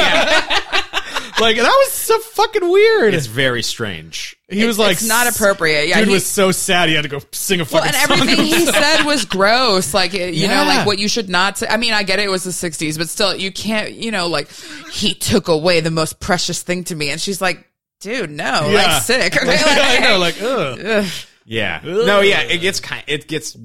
[1.40, 3.14] Like that was so fucking weird.
[3.14, 4.36] it's very strange.
[4.48, 5.88] he was like, it's not appropriate.
[5.88, 7.96] Yeah, dude he- was so sad he had to go sing a Well, fucking and
[8.10, 8.18] song.
[8.28, 9.94] everything he said was gross.
[9.94, 11.66] Like, you know, like what you should not say.
[11.68, 14.26] I mean, I get it, it was the 60s, but still, you can't, you know,
[14.26, 14.50] like,
[14.90, 17.10] he took away the most precious thing to me.
[17.10, 17.64] And she's like,
[18.00, 18.82] dude, no, Yeah.
[18.94, 19.36] like, sick.
[19.36, 19.46] Okay?
[19.46, 20.80] Like, I know, like, ugh.
[20.84, 21.06] ugh.
[21.50, 21.80] Yeah.
[21.82, 23.58] No, yeah, it gets kind it gets uh,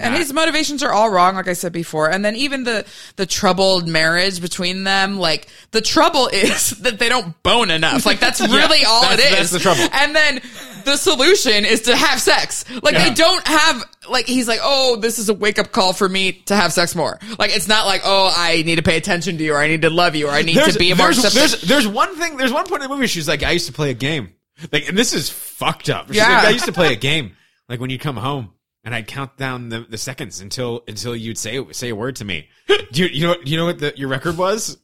[0.00, 2.10] And his motivations are all wrong, like I said before.
[2.10, 7.08] And then even the the troubled marriage between them, like the trouble is that they
[7.08, 8.04] don't bone enough.
[8.04, 9.50] Like that's really all that's- it is.
[9.50, 9.88] that's the trouble.
[9.92, 10.40] And then
[10.84, 12.64] the solution is to have sex.
[12.82, 13.08] Like Yeah.
[13.08, 16.32] they don't have like he's like, oh, this is a wake up call for me
[16.46, 17.20] to have sex more.
[17.38, 19.82] Like it's not like, oh, I need to pay attention to you, or I need
[19.82, 22.36] to love you, or I need there's, to be more there's, there's, there's one thing,
[22.38, 24.32] there's one point in the movie she's like, I used to play a game.
[24.72, 26.06] Like, and this is fucked up.
[26.10, 26.28] Yeah.
[26.28, 27.36] like, I used to play a game.
[27.68, 28.52] Like when you come home
[28.84, 32.24] and I'd count down the, the seconds until, until you'd say, say a word to
[32.24, 32.48] me.
[32.92, 34.78] Do you, you know, you know what the, your record was?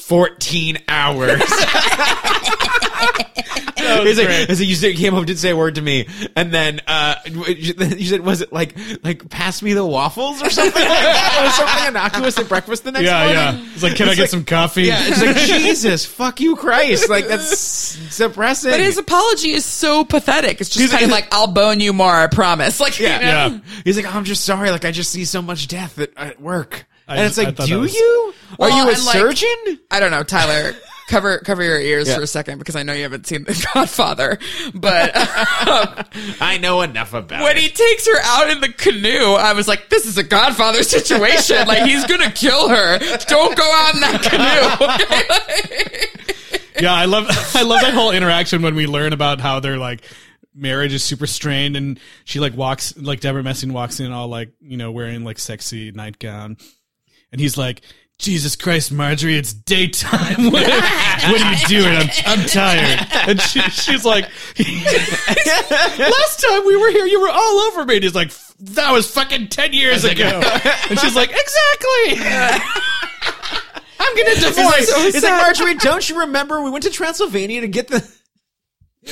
[0.00, 1.42] 14 hours.
[3.78, 4.48] He's like, great.
[4.48, 7.14] he's like, you said- came home, didn't say a word to me, and then uh,
[7.26, 7.44] you
[7.78, 11.46] you said, was it like, like, pass me the waffles or something like that?
[11.46, 13.34] Or something innocuous at breakfast the next yeah, morning?
[13.64, 13.72] yeah.
[13.72, 14.82] He's like, can I It's get like- some coffee?
[14.84, 17.08] Yeah, it's like Jesus, fuck you, Christ!
[17.08, 18.72] Like that's suppressing.
[18.72, 20.60] but his apology is so pathetic.
[20.60, 22.80] It's just He's kind of like- like, I'll bone you more, I promise.
[22.80, 23.56] Like, yeah, you know?
[23.64, 23.80] Yeah.
[23.84, 24.70] He's like, I'm just sorry.
[24.70, 27.50] Like I just see so much death at, at work, I and it's just- I
[27.62, 28.34] like, do was- you?
[28.60, 29.80] Are you a and, like- surgeon?
[29.90, 30.74] I don't know, Tyler.
[31.08, 32.16] Cover cover your ears Yeah.
[32.16, 34.38] for a second because I know you haven't seen The Godfather.
[34.74, 35.16] But
[35.66, 36.04] um,
[36.38, 37.44] I know enough about it.
[37.44, 37.62] when it.
[37.62, 41.66] he takes her out in the canoe, I was like, "This is a Godfather situation.
[41.66, 42.98] like he's gonna kill her.
[43.26, 44.22] Don't go out in that
[45.08, 46.28] canoe."
[46.78, 50.02] Yeah, I love I love that whole interaction when we learn about how their like
[50.54, 54.52] marriage is super strained and she like walks like Debra Messing walks in all like,
[54.60, 56.56] you know, wearing like sexy nightgown.
[57.32, 57.82] And he's like,
[58.18, 60.50] Jesus Christ, Marjorie, it's daytime.
[60.52, 61.96] What, what are you doing?
[62.26, 63.06] I'm, I'm tired.
[63.28, 64.24] And she, she's like,
[64.58, 67.96] last time we were here, you were all over me.
[67.96, 70.40] And he's like, that was fucking 10 years ago.
[70.90, 72.24] And she's like, exactly.
[74.00, 74.94] I'm going to divorce.
[75.12, 78.08] He's like, Marjorie, don't you remember we went to Transylvania to get the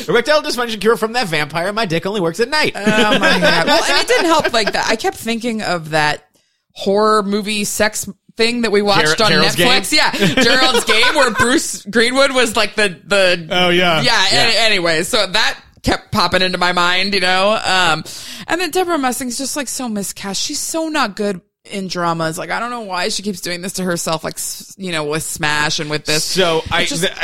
[0.09, 1.73] erectile dysfunction cure from that vampire?
[1.73, 2.73] My dick only works at night.
[2.75, 3.67] Oh my god!
[3.67, 4.87] Well, and it didn't help like that.
[4.89, 6.29] I kept thinking of that
[6.77, 9.93] horror movie sex thing that we watched Ger- on Gerald's Netflix.
[9.93, 14.03] Yeah, Gerald's Game, where Bruce Greenwood was like the the Oh, yeah.
[14.03, 14.27] yeah.
[14.31, 17.53] Any, anyway, so that kept popping into my mind, you know.
[17.53, 18.05] Um,
[18.47, 20.43] and then Debra Messing's just like so miscast.
[20.43, 22.39] She's so not good in dramas.
[22.39, 24.25] Like I don't know why she keeps doing this to herself.
[24.25, 24.39] Like
[24.77, 26.25] you know, with Smash and with this.
[26.25, 27.23] So I, just- the,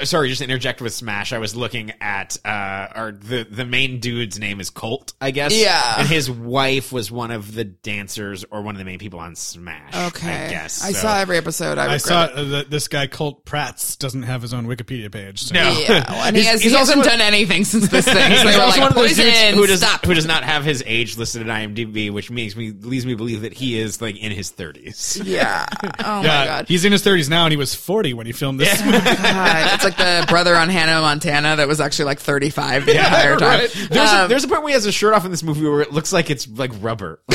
[0.00, 1.32] I, sorry, just to interject with Smash.
[1.32, 5.54] I was looking at, uh, or the the main dude's name is Colt, I guess.
[5.56, 5.94] Yeah.
[5.98, 9.34] and his wife was one of the dancers or one of the main people on
[9.36, 9.94] Smash.
[10.08, 10.82] Okay, I guess.
[10.84, 11.78] I saw every episode.
[11.78, 12.32] I, I saw it.
[12.32, 15.42] uh, that this guy Colt Prattes doesn't have his own Wikipedia page.
[15.42, 15.54] So.
[15.54, 15.70] No.
[15.78, 18.14] Yeah, well, and he, has, he's he also hasn't one- done anything since this thing.
[18.44, 20.04] So He's also like, one of those dudes who does stop.
[20.04, 23.16] who does not have his age listed at IMDb, which makes me leads me to
[23.16, 25.20] believe that he is like in his thirties.
[25.24, 25.66] Yeah.
[26.06, 26.68] Oh my Yeah, god.
[26.68, 28.84] he's in his 30s now, and he was 40 when he filmed this.
[28.84, 28.98] movie.
[29.04, 33.36] God, It's like the brother on Hannah Montana that was actually like 35 the entire
[33.36, 33.60] time.
[33.60, 33.70] right.
[33.90, 35.66] There's, a, Um, there's a point where he has a shirt off in this movie
[35.66, 37.20] where it looks like it's like rubber.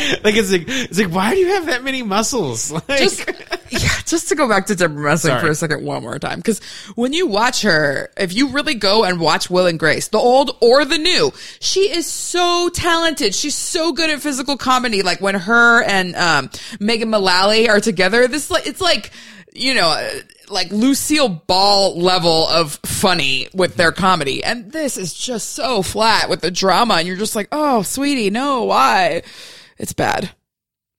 [0.24, 2.70] like it's like it's like why do you have that many muscles?
[2.88, 3.28] Like, just
[3.70, 6.60] yeah, just to go back to Debra Messing for a second one more time because
[6.96, 10.56] when you watch her, if you really go and watch Will and Grace, the old
[10.60, 13.34] or the new, she is so talented.
[13.34, 15.02] She's so good at physical comedy.
[15.02, 19.10] Like when her and um, Megan Mullally are together, this like it's like
[19.52, 19.88] you know.
[19.88, 20.08] uh,
[20.50, 24.42] Like Lucille Ball level of funny with their comedy.
[24.42, 26.94] And this is just so flat with the drama.
[26.94, 29.22] And you're just like, oh, sweetie, no, why?
[29.80, 30.30] It's bad.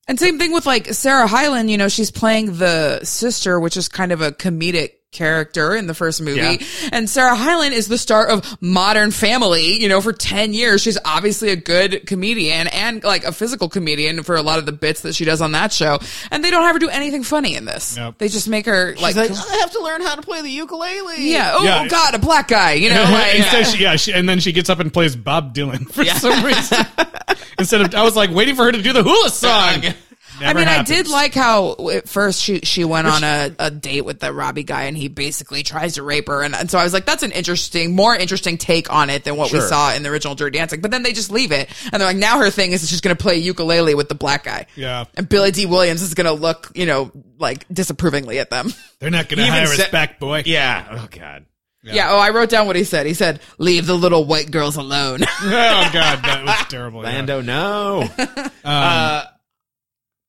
[0.07, 3.87] And same thing with like Sarah Hyland, you know, she's playing the sister, which is
[3.87, 6.39] kind of a comedic character in the first movie.
[6.39, 6.89] Yeah.
[6.91, 10.81] And Sarah Hyland is the star of Modern Family, you know, for 10 years.
[10.81, 14.71] She's obviously a good comedian and like a physical comedian for a lot of the
[14.71, 15.99] bits that she does on that show.
[16.31, 17.97] And they don't have her do anything funny in this.
[17.97, 18.15] Nope.
[18.17, 20.49] They just make her like, She's like, I have to learn how to play the
[20.49, 21.29] ukulele.
[21.29, 21.83] yeah, oh, Yeah.
[21.85, 24.53] Oh, God, a black guy, you know, like, Instead, she, yeah, she, and then she
[24.53, 26.85] gets up and plays Bob Dylan for some reason.
[27.61, 29.85] Instead of, I was like waiting for her to do the hula song.
[29.85, 29.95] I
[30.39, 34.01] Never mean, I did like how at first she she went on a, a date
[34.05, 36.83] with the Robbie guy, and he basically tries to rape her, and, and so I
[36.83, 39.67] was like, that's an interesting, more interesting take on it than what we Sure.
[39.67, 40.81] saw in the original Dirty Dancing.
[40.81, 43.15] But then they just leave it, and they're like, now her thing is she's going
[43.15, 45.05] to play ukulele with the black guy, Yeah.
[45.15, 48.73] and Billy Dee Williams is going to look, you know, like disapprovingly at them.
[48.99, 50.41] They're not going to He even hire us said- back, boy.
[50.45, 50.87] Yeah.
[50.89, 51.45] Oh God.
[51.83, 52.11] Yeah.
[52.11, 53.05] Oh, I wrote down what he said.
[53.07, 57.01] He said, "Leave the little white girls alone." Oh God, that was terrible.
[57.03, 57.09] yeah.
[57.09, 58.07] Lando, no.
[58.65, 59.23] uh,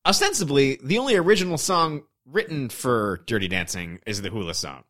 [0.07, 4.85] ostensibly, the only original song written for Dirty Dancing is the hula song.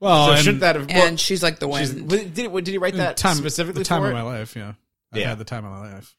[0.00, 0.90] Well, So and shouldn't that have?
[0.90, 2.08] and she's like the she's- wind.
[2.08, 4.14] did, did he write that time specifically the time for of it?
[4.14, 4.56] my life?
[4.56, 4.72] Yeah,
[5.12, 5.28] I Yeah.
[5.30, 6.14] had the time of my life.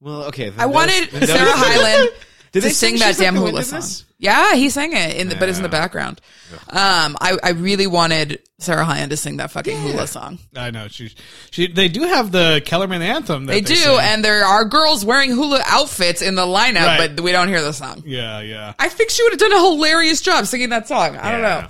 [0.00, 0.48] Well, okay.
[0.48, 2.10] I those- wanted those- Sarah Hyland
[2.52, 3.82] Did to they sing sing that damn hula song.
[4.18, 5.80] Yeah, he sang it, in the, but it's in the Yeah.
[5.80, 6.20] background.
[6.68, 10.38] Um, I, I really wanted Sarah Hyland to sing that fucking hula song.
[10.54, 11.12] I know she,
[11.50, 11.66] she.
[11.66, 13.46] They do have the Kellerman anthem.
[13.46, 13.98] That They, they, do, sing.
[14.00, 17.16] and there are girls wearing hula outfits in the lineup, Right.
[17.16, 18.02] but we don't hear the song.
[18.06, 18.74] yeah, yeah.
[18.78, 21.16] I think she would have done a hilarious job singing that song.
[21.16, 21.60] I don't Yeah.
[21.62, 21.68] know.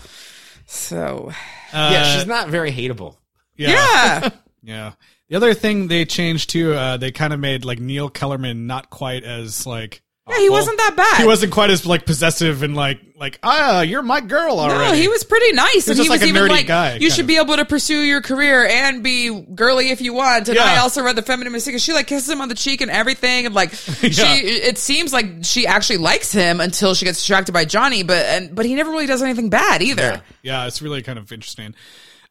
[0.67, 1.33] So,
[1.73, 3.17] Yeah, she's not very hateable.
[3.57, 4.29] yeah, yeah.
[4.63, 4.93] yeah.
[5.29, 8.91] The other thing they changed too, uh, they kind of made like Neil Kellerman not
[8.91, 10.03] quite as like.
[10.29, 10.53] Yeah, he awful.
[10.53, 11.21] wasn't that bad.
[11.21, 14.85] He wasn't quite as like possessive and like like ah, you're my girl already.
[14.85, 16.95] No, he was pretty nice, and just he like was a even nerdy like, guy,
[16.97, 17.27] "You should of.
[17.27, 21.03] be able to pursue your career and be girly if you want." And I also
[21.03, 21.81] read the feminine mystique.
[21.85, 24.23] She like kisses him on the cheek and everything, and like she.
[24.23, 28.55] It seems like she actually likes him until she gets distracted by Johnny, but and
[28.55, 30.23] but he never really does anything bad either.
[30.43, 31.75] Yeah, it's really kind of interesting.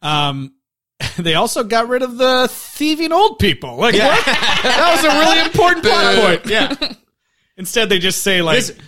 [0.00, 0.54] Um,
[1.18, 3.76] they also got rid of the thieving old people.
[3.76, 4.24] Like what?
[4.24, 6.46] that was a really important plot point.
[6.46, 6.94] Yeah.
[7.56, 8.78] Instead, they just say like This-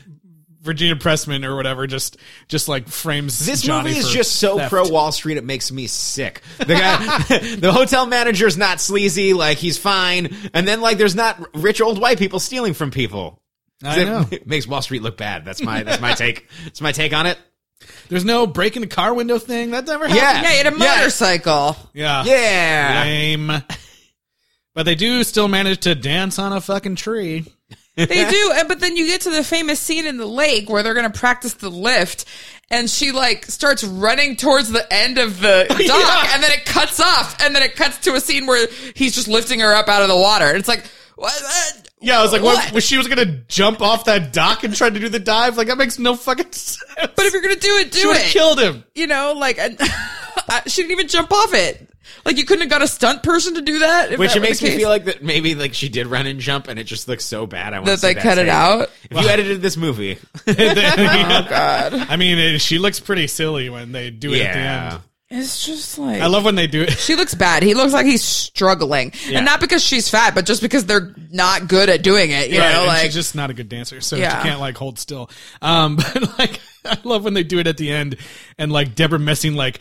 [0.61, 1.87] Virginia Pressman or whatever.
[1.87, 2.17] Just
[2.49, 3.45] just like frames.
[3.45, 4.71] This Johnny movie is for just so theft.
[4.71, 6.41] pro Wall Street it makes me sick.
[6.59, 7.19] The guy,
[7.57, 12.01] the hotel manager's not sleazy, like he's fine, and then like there's not rich old
[12.01, 13.43] white people stealing from people.
[13.83, 14.25] I know.
[14.31, 15.45] It makes Wall Street look bad.
[15.45, 16.49] That's my that's my take.
[16.65, 17.37] That's my take on it.
[18.09, 19.73] There's no breaking the car window thing.
[19.73, 20.17] That never happened.
[20.17, 20.43] Yeah.
[20.43, 21.77] Yeah, he had a motorcycle.
[21.93, 22.25] Yeah.
[22.25, 23.03] Yeah.
[23.05, 23.53] Lame.
[24.75, 27.45] But they do still manage to dance on a fucking tree.
[27.97, 30.83] They do, and- but then you get to the famous scene in the lake where
[30.83, 32.25] they're going to practice the lift,
[32.71, 36.35] and she like starts running towards the end of the dock, Yeah.
[36.35, 39.29] and then it cuts off, and then it cuts to a scene where he's just
[39.29, 40.47] lifting her up out of the water.
[40.47, 40.85] And it's like,
[41.17, 41.33] what?
[42.01, 42.57] Yeah, I was like, what?
[42.65, 42.75] What?
[42.75, 45.57] Was she was gonna jump off that dock and try to do the dive?
[45.57, 46.83] Like that makes no fucking sense.
[46.97, 48.25] But if you're gonna do it, she do would it.
[48.25, 48.85] killed him.
[48.95, 49.59] you know, like
[50.49, 51.89] I- she didn't even jump off it.
[52.25, 54.13] Like you couldn't have got a stunt person to do that.
[54.13, 56.41] if Which that it makes me feel like that maybe like she did run and
[56.41, 57.75] jump and it just looks so bad.
[57.75, 58.91] I want that to see they cut it out.
[59.11, 60.55] If you edited this movie, oh
[61.49, 64.93] God, I mean, it, she looks pretty silly when they do it at the yeah,
[64.95, 65.03] end.
[65.43, 66.93] it's just like I love when they do it.
[66.93, 67.63] She looks bad.
[67.63, 69.39] He looks like he's struggling, Yeah.
[69.39, 72.51] and not because she's fat, but just because they're not good at doing it.
[72.51, 74.41] You Right, know, and like she's just not a good dancer, so Yeah.
[74.43, 75.31] she can't like hold still.
[75.61, 78.17] Um, but like, I love when they do it at the end,
[78.59, 79.81] and like Debra Messing like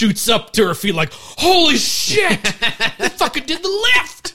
[0.00, 2.42] shoots up to her feet, like, "Holy shit!
[2.98, 4.34] they fucking did the lift!"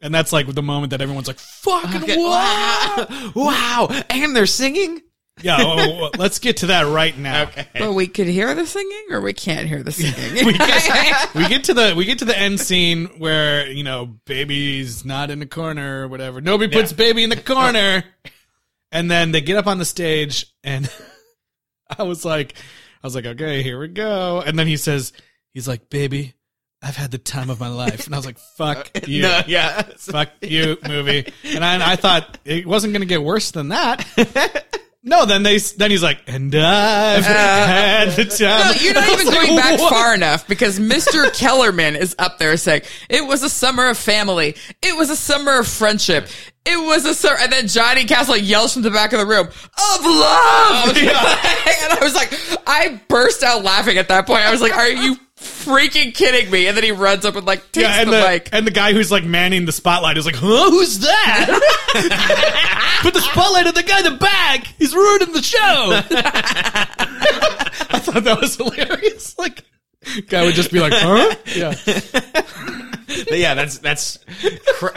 [0.00, 5.02] And that's like the moment that everyone's like, "Fucking what?" wow, wow, and they're singing.
[5.42, 7.50] Yeah, well, well, let's get to that right now.
[7.78, 10.46] but we could hear the singing, or we can't hear the singing.
[10.46, 14.06] we get, we get to the we get to the end scene where you know
[14.24, 16.40] baby's not in the corner or whatever.
[16.40, 18.04] Nobody puts baby in the corner,
[18.92, 20.88] and then they get up on the stage, and
[21.98, 22.54] I was like,
[23.02, 24.42] I was like, okay, here we go.
[24.44, 25.12] And then he says,
[25.52, 26.34] he's like, baby,
[26.82, 29.22] I've had the time of my life, and I was like, fuck uh, you.
[29.22, 31.32] No, yeah, Fuck you, movie.
[31.44, 34.06] And I, I thought it wasn't going to get worse than that.
[35.08, 38.74] No, then they then he's like, and I've uh, had the time.
[38.74, 41.32] No, you're not even like, going back "What?" far enough because Mr.
[41.38, 44.56] Kellerman is up there saying, it was a summer of family.
[44.82, 46.26] It was a summer of friendship.
[46.66, 49.46] It was a sir, And then Johnny Castle yells from the back of the room,
[49.46, 50.02] of love.
[50.04, 52.32] Oh, and I was like,
[52.66, 54.42] I burst out laughing at that point.
[54.42, 56.66] I was like, are you freaking kidding me?
[56.66, 58.48] And then he runs up and like takes Yeah, and the, the, mic.
[58.52, 62.98] and the guy who's like manning the spotlight is like, huh, who's that?
[63.02, 64.66] Put the spotlight on the guy in the back.
[64.78, 65.58] He's ruining the show.
[67.88, 69.38] I thought that was hilarious.
[69.38, 69.62] Like,
[70.28, 71.34] guy would just be like, huh?
[71.54, 71.74] Yeah.
[73.36, 73.54] yeah.
[73.54, 74.18] That's that's
[74.74, 74.88] cr-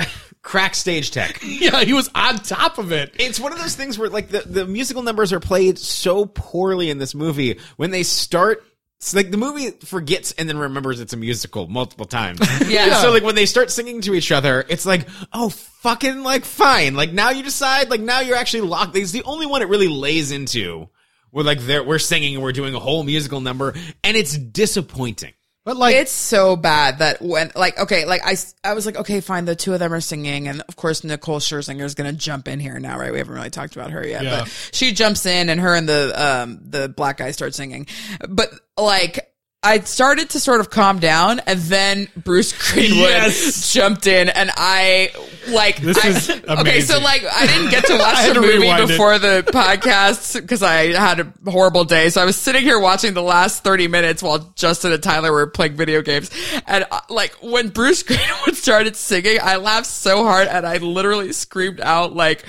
[0.49, 1.39] crack stage tech.
[1.43, 3.13] yeah, he was on top of it.
[3.19, 6.89] It's one of those things where like the, the musical numbers are played so poorly
[6.89, 7.59] in this movie.
[7.77, 8.63] When they start
[8.97, 12.39] it's like the movie forgets and then remembers it's a musical multiple times.
[12.67, 13.01] Yeah.
[13.01, 16.95] So like when they start singing to each other, it's like, oh fucking like fine.
[16.95, 18.95] Like now you decide, like now you're actually locked.
[18.97, 20.89] It's the only one it really lays into.
[21.29, 25.33] Where like they're, we're singing and we're doing a whole musical number and it's disappointing.
[25.65, 29.19] But like, It's so bad that when, like, okay, like I I was like, okay,
[29.22, 32.48] fine, the two of them are singing, and of course Nicole Scherzinger is gonna jump
[32.48, 33.12] in here now, right?
[33.12, 34.39] We haven't really talked about her yet, Yeah.
[34.41, 37.88] but she jumps in, and her and the um the black guy start singing,
[38.28, 39.29] but like.
[39.62, 43.74] I started to sort of calm down, and then Bruce Greenwood Yes.
[43.74, 45.12] jumped in, and I
[45.50, 45.82] like.
[45.82, 46.80] This I- is okay.
[46.80, 48.88] So like, I didn't get to watch the movie rewind it.
[48.88, 52.10] before the podcast because I had a horrible day.
[52.10, 55.48] So I was sitting here watching the last 30 minutes while Justin and Tyler were
[55.48, 56.30] playing video games.
[56.65, 61.34] And uh, like when Bruce Greenwood started singing, I laughed so hard and I literally
[61.34, 62.45] screamed out like,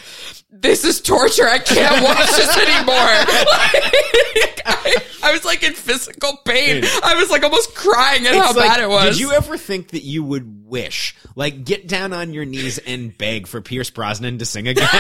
[0.61, 1.49] this is torture.
[1.49, 2.95] I can't watch this anymore.
[2.95, 6.85] Like, I, I was like in physical pain.
[7.03, 9.17] I was like almost crying at how like, bad it was.
[9.17, 13.17] Did you ever think that you would wish, like, get down on your knees and
[13.17, 14.87] beg for Pierce Brosnan to sing again?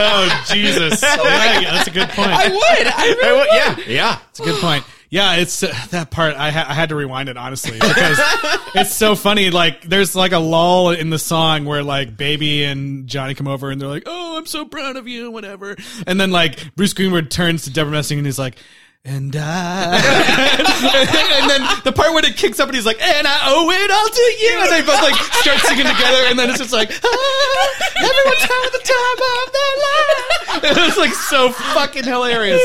[0.00, 2.28] oh Jesus, yeah, yeah, that's a good point.
[2.30, 2.86] I would.
[2.86, 3.38] I really I would-
[3.78, 3.86] would.
[3.88, 4.18] yeah, yeah.
[4.30, 4.84] It's a good point.
[5.10, 6.34] Yeah, it's uh, that part.
[6.36, 8.18] I, ha- I had to rewind it honestly because
[8.74, 9.50] it's so funny.
[9.50, 13.70] Like, there's like a lull in the song where like Baby and Johnny come over
[13.70, 15.76] and they're like, "Oh, I'm so proud of you," whatever.
[16.06, 18.58] And then like Bruce Greenwood turns to Debra Messing and he's like,
[19.04, 19.94] "And I,"
[21.40, 23.90] and then the part when it kicks up and he's like, "And I owe it
[23.90, 26.90] all to you," and they both like start singing together, and then it's just like,
[26.90, 32.60] ah, "Everyone's having the time of their life." It was like so fucking hilarious.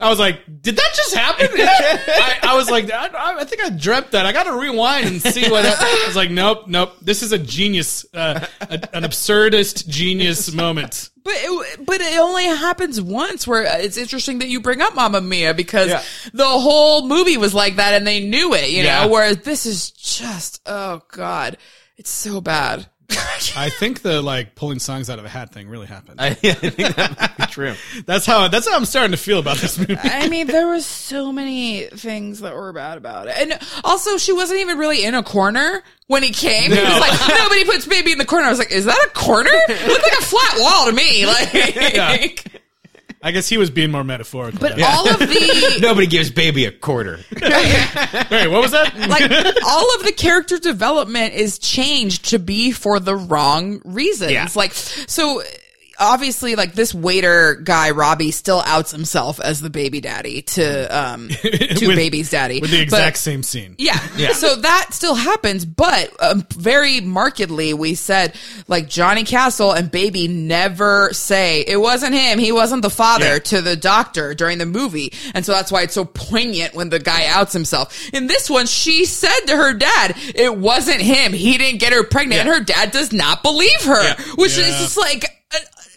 [0.00, 3.08] I was like, "Did that just happen?" I, I was like, I,
[3.40, 4.26] I think I dreamt that.
[4.26, 5.80] I got to rewind and see what that.
[5.80, 6.92] I was like, "Nope, nope.
[7.00, 12.44] This is a genius, uh, a, an absurdist genius moment." But it, but it only
[12.44, 13.46] happens once.
[13.46, 16.02] Where it's interesting that you bring up Mamma Mia because Yeah.
[16.32, 18.70] the whole movie was like that, and they knew it.
[18.70, 19.04] You Yeah.
[19.04, 21.56] know, whereas this is just oh god,
[21.96, 22.86] it's so bad.
[23.56, 26.20] I think the like pulling songs out of a hat thing really happened.
[26.20, 27.74] I, I think that might be true.
[28.06, 29.96] That's how that's how I'm starting to feel about this movie.
[29.96, 34.32] I mean, there was so many things that were bad about it, and also she
[34.32, 36.72] wasn't even really in a corner when he came.
[36.72, 38.46] He was like, nobody puts baby in the corner.
[38.46, 39.50] I was like, is that a corner?
[39.52, 41.26] It looked like a flat wall to me.
[41.30, 42.59] Like,
[43.22, 44.58] I guess he was being more metaphorical.
[44.60, 44.86] but there.
[44.88, 47.18] all of the Nobody gives baby a quarter.
[47.32, 48.94] Wait, what was that?
[49.08, 49.30] like
[49.66, 54.32] all of the character development is changed to be for the wrong reasons.
[54.32, 54.48] Yeah.
[54.54, 55.42] Like so
[56.00, 61.28] obviously like this waiter guy Robbie still outs himself as the baby daddy to um
[61.42, 62.60] to With- baby's daddy.
[62.60, 63.74] with the But- exact same scene.
[63.78, 63.98] yeah.
[64.32, 68.34] So that still happens, but um, very markedly, we said
[68.68, 72.38] like Johnny Castle and Baby never say it wasn't him.
[72.38, 73.38] He wasn't the father Yeah.
[73.38, 76.98] to the doctor during the movie, and so that's why it's so poignant when the
[76.98, 78.08] guy outs himself.
[78.14, 81.32] In this one, she said to her dad, "It wasn't him.
[81.32, 84.14] He didn't get her pregnant." And her dad does not believe her, Yeah.
[84.36, 85.24] which is just like.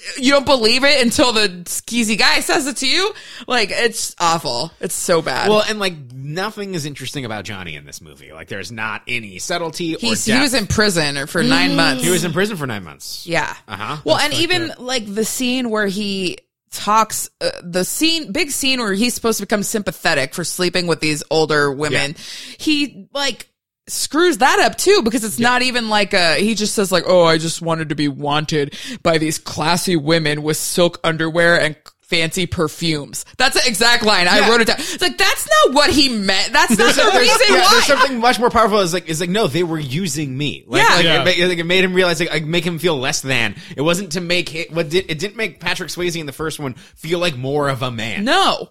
[0.09, 3.13] Uh, You don't believe it until the skeezy guy says it to you.
[3.47, 4.71] Like it's awful.
[4.79, 5.49] It's so bad.
[5.49, 8.31] Well, and like nothing is interesting about Johnny in this movie.
[8.31, 10.37] Like there's not any subtlety or He's, depth.
[10.37, 12.03] he was in prison for nine months.
[12.03, 13.25] He was in prison for nine months.
[13.27, 13.53] Yeah.
[13.67, 13.97] Uh-huh.
[14.03, 16.37] Well, and even like the scene where he
[16.71, 20.99] talks, uh, the scene, big scene where he's supposed to become sympathetic for sleeping with
[20.99, 22.15] these older women.
[22.57, 23.47] He like
[23.87, 27.23] screws that up too because it's not even like a, he just says like, oh,
[27.25, 32.45] I just wanted to be wanted by these classy women with silk underwear and fancy
[32.45, 33.25] perfumes.
[33.37, 34.27] That's the exact line.
[34.27, 34.75] I wrote it down.
[34.79, 36.53] It's like, that's not what he meant.
[36.53, 37.69] That's not the There's- reason yeah, why.
[37.71, 38.79] There's something much more powerful.
[38.79, 40.63] Is like, is like, no, they were using me.
[40.67, 40.95] Like, Yeah.
[40.95, 41.21] like, Yeah.
[41.21, 43.55] It, made, like, it made him realize, like, like, make him feel less than.
[43.75, 44.71] It wasn't to make it.
[44.71, 47.81] What did it didn't make Patrick Swayze in the first one feel like more of
[47.81, 48.25] a man.
[48.25, 48.69] No.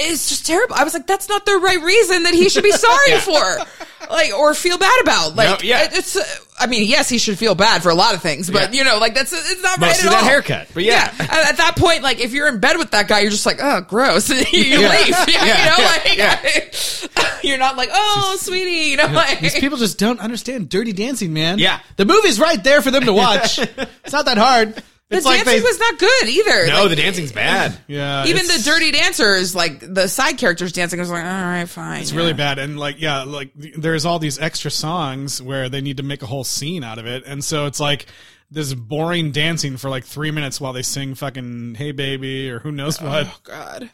[0.00, 0.74] It's just terrible.
[0.76, 3.66] I was like, that's not the right reason that he should be sorry for.
[4.10, 5.36] Like, or feel bad about.
[5.36, 5.88] Like, No, yeah.
[5.92, 6.24] it's, uh,
[6.58, 8.78] I mean, yes, he should feel bad for a lot of things, but Yeah.
[8.78, 10.24] you know, like that's, it's not right at that all.
[10.28, 11.14] haircut, but yeah.
[11.18, 13.58] At, at that point, like, if you're in bed with that guy, you're just like,
[13.62, 14.28] oh, gross.
[14.52, 14.88] you Yeah.
[14.88, 15.08] leave.
[15.28, 19.78] you Yeah, know, yeah, like, you're not like, oh, sweetie, you know, like, These people
[19.78, 21.58] just don't understand Dirty Dancing, man.
[21.58, 21.78] Yeah.
[21.96, 23.58] the movie's right there for them to watch.
[23.58, 24.82] it's not that hard.
[25.10, 26.66] The It's like dancing they, was not good either.
[26.68, 27.76] No, Like, the dancing's bad.
[27.88, 31.68] yeah, even the dirty dancers, like the side characters dancing, I was like, all right,
[31.68, 32.00] fine.
[32.00, 35.96] It's really bad, and like, yeah, like there's all these extra songs where they need
[35.96, 38.06] to make a whole scene out of it, and so it's like
[38.52, 42.70] this boring dancing for like three minutes while they sing fucking "Hey Baby" or who
[42.70, 43.26] knows oh, what.
[43.26, 43.90] Oh, God.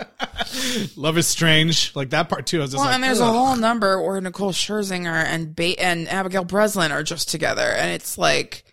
[0.97, 2.59] Love is strange, like that part too.
[2.59, 5.81] I was just Well, like, and there's a whole number where Nicole Scherzinger and ba-
[5.81, 8.66] and Abigail Breslin are just together, and it's like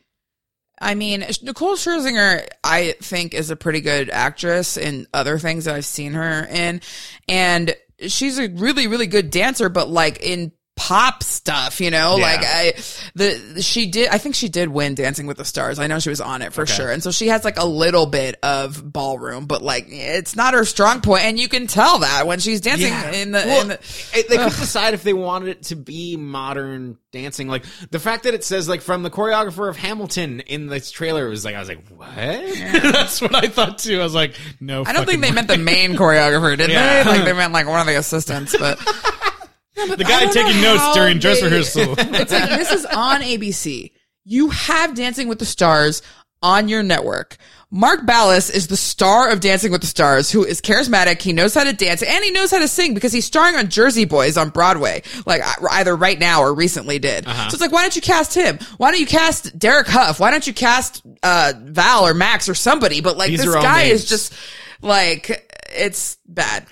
[0.83, 5.75] I mean, Nicole Scherzinger, I think, is a pretty good actress in other things that
[5.75, 6.81] I've seen her in.
[7.29, 7.73] And
[8.07, 10.51] she's a really, really good dancer, but like in
[10.87, 12.23] pop stuff, you know, Yeah.
[12.23, 12.73] like I,
[13.15, 15.79] the, she did, I think she did win Dancing with the Stars.
[15.79, 16.91] I know she was on it for sure.
[16.91, 20.65] And so she has like a little bit of ballroom, but like it's not her
[20.65, 23.73] strong point, And you can tell that when she's dancing in the, Well, in the,
[24.13, 27.47] it- they couldn't decide if they wanted it to be modern dancing.
[27.47, 31.29] Like the fact that it says like from the choreographer of Hamilton in this trailer
[31.29, 32.09] was like I was like, what?
[32.13, 34.01] That's what I thought too.
[34.01, 34.83] I was like, no.
[34.85, 37.03] I don't think they meant the main choreographer, did Yeah.
[37.03, 37.09] they?
[37.09, 38.79] Like they meant like one of the assistants, but.
[39.75, 41.95] the guy taking notes during dress rehearsal.
[41.97, 43.91] It's like this is on ABC.
[44.25, 46.01] You have Dancing with the Stars
[46.41, 47.37] on your network.
[47.75, 51.19] Mark Ballas is the star of Dancing with the Stars, who is charismatic.
[51.19, 53.67] He knows how to dance and he knows how to sing because he's starring on
[53.67, 57.25] Jersey Boys on Broadway, like uh, either right now or recently did.
[57.25, 57.49] Uh-huh.
[57.49, 58.59] So it's like, why don't you cast him?
[58.77, 60.19] Why don't you cast Derek Hough?
[60.19, 63.01] Why don't you cast uh, Val or Max or somebody?
[63.01, 64.35] But like These this guy is just
[64.83, 66.67] like it's bad.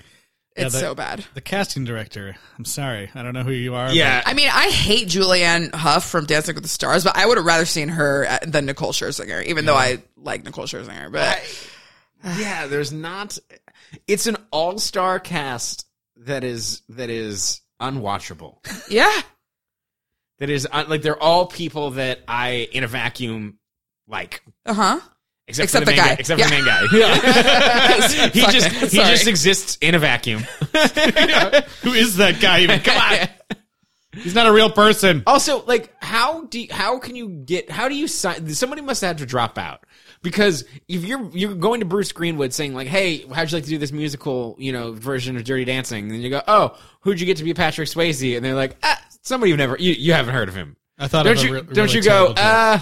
[0.54, 1.24] It's the- so bad.
[1.34, 2.36] The casting director.
[2.58, 3.10] I'm sorry.
[3.14, 3.90] I don't know who you are.
[3.90, 4.22] Yeah.
[4.24, 7.46] I mean, I hate Julianne Hough from Dancing with the Stars, but I would have
[7.46, 11.10] rather seen her uh, than Nicole Scherzinger, even though I like Nicole Scherzinger.
[11.10, 11.42] But
[12.38, 13.38] yeah, there's not.
[14.06, 15.86] It's an all star cast
[16.18, 18.58] that is that is unwatchable.
[18.90, 19.22] yeah,
[20.38, 23.58] that is like they're all people that I in a vacuum
[24.06, 24.42] like.
[24.66, 25.00] uh huh.
[25.58, 26.14] Except, Except for the, the main guy.
[26.14, 26.20] guy.
[26.20, 26.46] Except Yeah.
[26.46, 26.86] for the main guy.
[26.92, 28.28] Yeah.
[28.30, 28.72] he Fuck just it.
[28.72, 29.10] he Sorry.
[29.10, 30.40] just exists in a vacuum.
[31.82, 32.80] Who is that guy even?
[32.80, 33.28] Come on.
[34.14, 35.22] He's not a real person.
[35.26, 37.70] Also, like, how do you, how can you get?
[37.70, 38.46] How do you sign?
[38.54, 39.84] Somebody must have had to drop out
[40.22, 43.70] because if you're you're going to Bruce Greenwood saying like, "Hey, how'd you like to
[43.70, 47.26] do this musical, you know, version of Dirty Dancing?" And you go, "Oh, who'd you
[47.26, 50.34] get to be Patrick Swayze?" And they're like, ah, "Somebody you've never you, you haven't
[50.34, 52.34] heard of him." I thought Don't of a you re- don't really you go?
[52.34, 52.44] terrible joke.
[52.44, 52.78] Uh,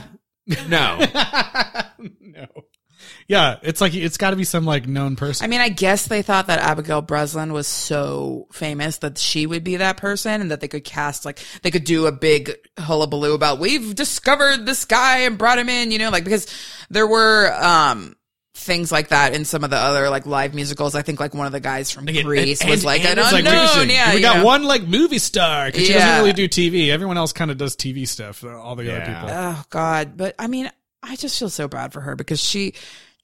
[0.68, 1.79] no.
[2.20, 2.46] no.
[3.28, 5.44] Yeah, it's like it's got to be some like known person.
[5.44, 9.64] I mean, I guess they thought that Abigail Breslin was so famous that she would
[9.64, 13.32] be that person and that they could cast, like, they could do a big hullabaloo
[13.32, 16.46] about, we've discovered this guy and brought him in, you know, like, because
[16.90, 18.16] there were, um,
[18.54, 20.94] things like that in some of the other like live musicals.
[20.94, 23.24] I think like one of the guys from it- Grease and- was like and an
[23.24, 24.44] it's like, we- yeah, we you got know.
[24.44, 26.00] one like movie star because she Yeah.
[26.00, 26.90] doesn't really do TV.
[26.90, 28.44] Everyone else kind of does TV stuff.
[28.44, 28.96] All the Yeah.
[28.96, 29.28] other people.
[29.30, 30.18] Oh God.
[30.18, 30.70] But I mean,
[31.02, 32.74] I just feel so bad for her because she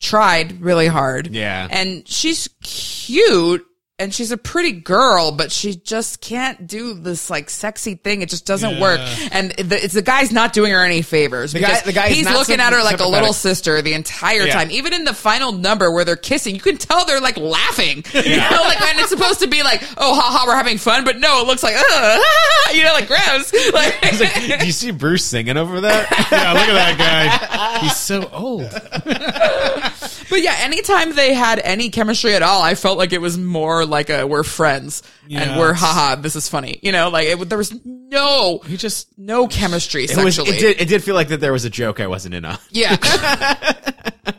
[0.01, 1.29] tried really hard.
[1.29, 1.69] Yeah.
[1.71, 3.67] And she's cute
[3.99, 8.21] and she's a pretty girl, but she just can't do this like sexy thing.
[8.21, 8.81] It just doesn't Yeah.
[8.81, 9.01] work.
[9.33, 11.53] And the, it's the guy's not doing her any favors.
[11.55, 14.53] The guy- the guy he's looking at her like a little sister the entire Yeah.
[14.53, 14.71] time.
[14.71, 18.05] Even in the final number where they're kissing, you can tell they're like laughing.
[18.27, 21.05] You know, like and it's supposed to be like, oh, ha ha, we're having fun,
[21.05, 22.23] but no, it looks like, uh,
[22.75, 23.53] you know, like gross.
[23.73, 26.07] Like, He's like, do you see Bruce singing over there?
[26.31, 27.79] yeah, look at that guy.
[27.81, 28.71] He's so old.
[30.29, 33.86] But yeah, anytime they had any chemistry at all, I felt like it was more
[33.87, 36.79] like a we're friends and we're haha, this is funny.
[36.83, 40.39] You know, like it, there was no He just no chemistry It was.
[40.39, 40.81] It did.
[40.81, 42.59] It did feel like that there was a joke I wasn't in on.
[42.71, 42.97] yeah,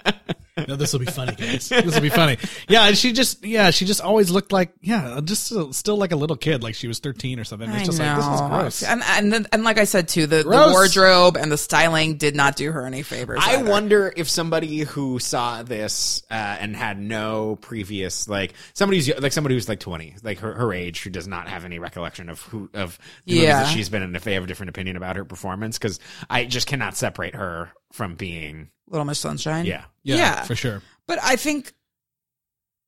[0.67, 1.69] no, this will be funny, guys.
[1.69, 2.37] This will be funny.
[2.67, 6.11] Yeah, and she just yeah, she just always looked like yeah, just still, still like
[6.11, 7.69] a little kid, like she was thirteen or something.
[7.69, 8.05] It's I just know.
[8.05, 8.83] like this is gross.
[8.83, 12.35] And and then, and like I said too, the, the wardrobe and the styling did
[12.35, 13.39] not do her any favors.
[13.41, 13.69] I either.
[13.69, 19.31] wonder if somebody who saw this uh, and had no previous, like somebody who's like
[19.31, 22.41] somebody who's like twenty, like her, her age, who does not have any recollection of
[22.41, 23.63] who of the movies Yeah.
[23.63, 25.99] that she's been in, if they have a different opinion about her performance, because
[26.29, 28.69] I just cannot separate her from being.
[28.89, 29.65] Little Miss Sunshine.
[29.65, 30.43] Yeah, Yeah, Yeah.
[30.43, 30.81] for sure.
[31.07, 31.73] But I think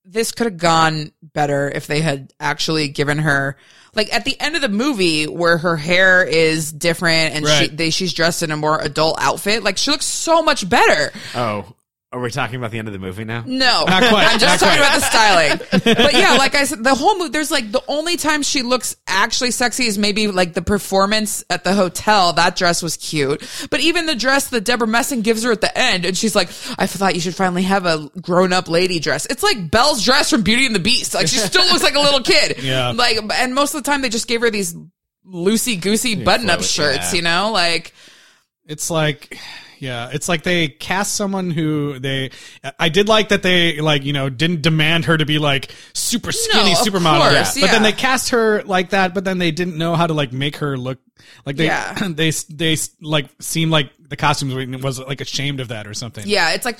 [0.05, 3.57] this could have gone better if they had actually given her
[3.95, 7.89] like at the end of the movie where her hair is different and she they,
[7.89, 9.63] she's dressed in a more adult outfit.
[9.63, 11.11] Like she looks so much better.
[11.35, 11.73] Oh,
[12.11, 13.43] are we talking about the end of the movie now?
[13.45, 15.95] No, Not quite, I'm just not talking about the styling.
[16.09, 17.29] But yeah, like I said, the whole movie.
[17.29, 21.63] There's like the only time she looks actually sexy is maybe like the performance at
[21.63, 22.33] the hotel.
[22.33, 25.77] That dress was cute, but even the dress that Debra Messing gives her at the
[25.77, 26.47] end, and she's like,
[26.79, 30.31] "I thought you should finally have a grown up lady dress." It's like Belle's dress
[30.31, 31.13] from Beauty and the Beast.
[31.13, 32.63] Like she still looks like a little kid.
[32.63, 32.89] Yeah.
[32.91, 34.75] Like, and most of the time they just gave her these
[35.27, 37.13] loosey goosey button up shirts.
[37.13, 37.17] yeah.
[37.17, 37.93] You know, like.
[38.65, 39.39] It's like,
[39.79, 42.31] yeah, it's like they cast someone who they.
[42.77, 46.31] I did like that they like you know didn't demand her to be like super
[46.31, 49.13] skinny of supermodel, course, but then they cast her like that.
[49.13, 50.99] But then they didn't know how to like make her look
[51.45, 51.93] like they Yeah.
[52.09, 56.23] they they like seemed like the costumes was like ashamed of that or something.
[56.27, 56.79] Yeah, it's like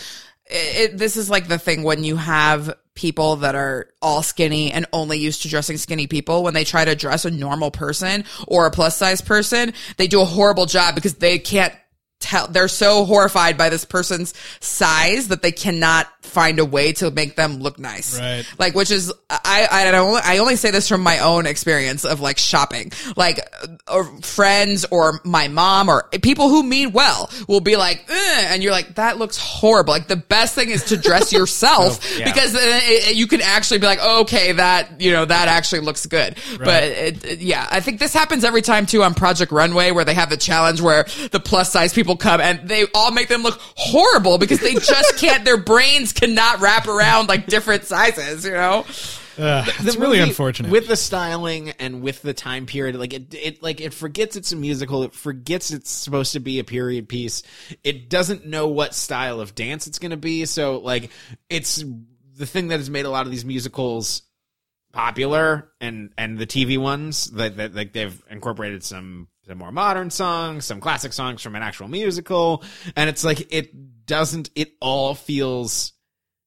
[0.50, 4.86] it, this is like the thing when you have people that are all skinny and
[4.92, 8.66] only used to dressing skinny people when they try to dress a normal person or
[8.66, 11.74] a plus size person they do a horrible job because they can't
[12.20, 17.10] tell they're so horrified by this person's size that they cannot find a way to
[17.10, 18.20] make them look nice.
[18.20, 18.46] Right.
[18.60, 22.20] Like, which is, I, I don't, I only say this from my own experience of
[22.20, 27.62] like shopping, like, uh, or friends or my mom or people who mean well will
[27.62, 29.92] be like, and you're like, that looks horrible.
[29.94, 32.26] Like the best thing is to dress yourself yeah.
[32.26, 36.06] because it, it- you can actually be like, okay, that, you know, that actually looks
[36.06, 36.38] good.
[36.60, 40.06] But it, it- yeah, I think this happens every time too on Project Runway where
[40.06, 43.44] they have the challenge where the plus size people come and they all make them
[43.44, 48.52] look horrible because they just can't, their brains cannot wrap around like different sizes, you
[48.52, 48.86] know?
[49.40, 50.70] Ugh, the it's really unfortunate.
[50.70, 52.98] with the styling and with the time period.
[52.98, 55.04] Like it, it like it forgets it's a musical.
[55.04, 57.44] It forgets it's supposed to be a period piece.
[57.84, 60.46] It doesn't know what style of dance it's going to be.
[60.46, 61.12] So like
[61.50, 61.84] it's
[62.36, 64.24] the thing that has made a lot of these musicals
[64.92, 70.12] popular and and the TV ones that, that like they've incorporated some some more modern
[70.12, 72.64] songs, some classic songs from an actual musical,
[72.96, 74.52] and it's like it doesn't.
[74.54, 75.94] It all feels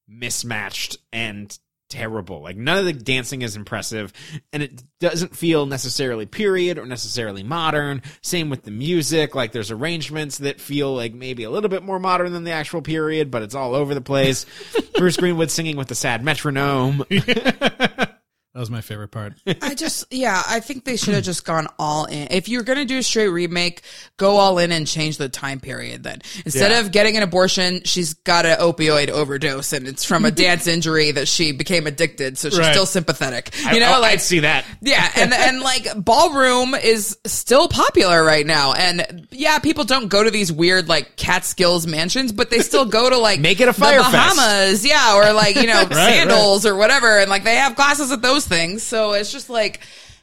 [0.07, 1.57] mismatched and
[1.89, 2.41] terrible.
[2.41, 4.13] Like none of the dancing is impressive
[4.51, 8.01] and it doesn't feel necessarily period or necessarily modern.
[8.21, 9.35] Same with the music.
[9.35, 12.81] Like there's arrangements that feel like maybe a little bit more modern than the actual
[12.81, 14.45] period, but it's all over the place.
[14.97, 17.03] Bruce Greenwood singing with the sad metronome.
[18.53, 19.33] that was my favorite part.
[19.63, 22.27] I just, yeah, I think they should have just gone all in.
[22.29, 23.81] If you're going to do a straight remake,
[24.17, 26.21] go all in and change the time period then.
[26.45, 26.79] Instead Yeah.
[26.81, 31.09] of getting an abortion, she's got an opioid overdose and it's from a dance injury
[31.11, 32.37] that she became addicted.
[32.37, 32.73] So she's Right.
[32.73, 33.55] still sympathetic.
[33.73, 34.65] You know, oh, I, like, I'd see that.
[34.81, 40.23] yeah, and and like ballroom is still popular right now, and yeah, people don't go
[40.23, 43.67] to these weird like Catskills mansions, but they still go to like Make it a
[43.67, 44.11] the Fyre Fest.
[44.11, 48.21] Bahamas, yeah, or like you know sandals or whatever, and like they have classes at
[48.21, 48.83] those things.
[48.83, 49.79] So it's just like.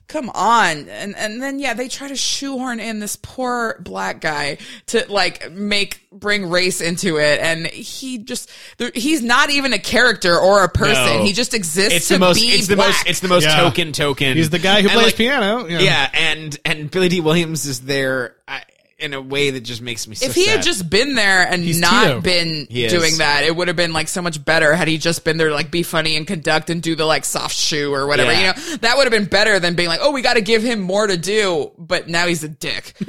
[0.09, 0.89] Come on.
[0.89, 5.53] And and then yeah, they try to shoehorn in this poor black guy to like
[5.53, 8.51] make bring race into it and he just
[8.93, 11.19] he's not even a character or a person.
[11.19, 11.23] No.
[11.23, 12.41] He just exists It's to the most.
[12.41, 12.89] be It's the black.
[12.89, 13.07] most.
[13.07, 13.61] It's the most Yeah.
[13.61, 13.93] token.
[13.93, 14.37] Token.
[14.37, 15.69] He's the guy who And, plays like, piano.
[15.69, 18.63] Yeah, and and Billy Dee Williams is there I,
[19.01, 20.15] in a way that just makes me.
[20.15, 22.21] So if he had just been there and He's not Tito.
[22.21, 22.93] been He is.
[22.93, 25.49] doing that, it would have been like so much better had he just been there
[25.49, 28.33] to like be funny and conduct and do the like soft shoe or whatever.
[28.33, 28.57] Yeah.
[28.59, 30.63] You know, that would have been better than being like, oh, we got to give
[30.63, 32.93] him more to do, but now he's a dick.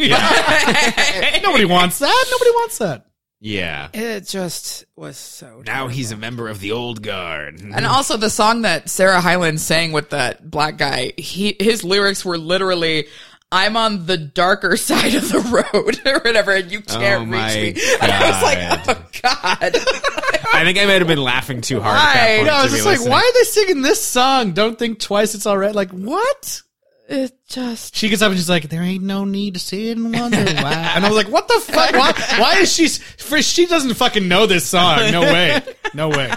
[1.44, 2.26] Nobody wants that.
[2.32, 3.06] Nobody wants that.
[3.40, 3.90] yeah.
[3.94, 5.64] it just was so.
[5.66, 7.60] Now he's a member of the old guard.
[7.60, 12.24] And also the song that Sarah Hyland sang with that black guy, he his lyrics
[12.24, 13.08] were literally
[13.52, 17.26] I'm on the darker side of the road or whatever, and you oh can't Oh
[17.26, 17.84] my reach me.
[18.02, 19.76] And I was like, oh God.
[20.54, 21.98] I think I might have been laughing too hard.
[21.98, 22.14] At Why?
[22.14, 23.12] that point No, I was just like, listening.
[23.12, 24.52] why are they singing this song?
[24.54, 25.36] Don't think twice.
[25.36, 25.74] It's all right.
[25.76, 26.62] Like what?
[27.10, 30.14] it just She gets up and she's like, "There ain't no need to sit and
[30.14, 31.92] wonder why." And I was like, "What the fuck?
[31.92, 32.14] Why?
[32.40, 32.88] Why is she?
[32.88, 35.12] For she doesn't fucking know this song.
[35.12, 35.62] No way.
[35.94, 36.28] No way.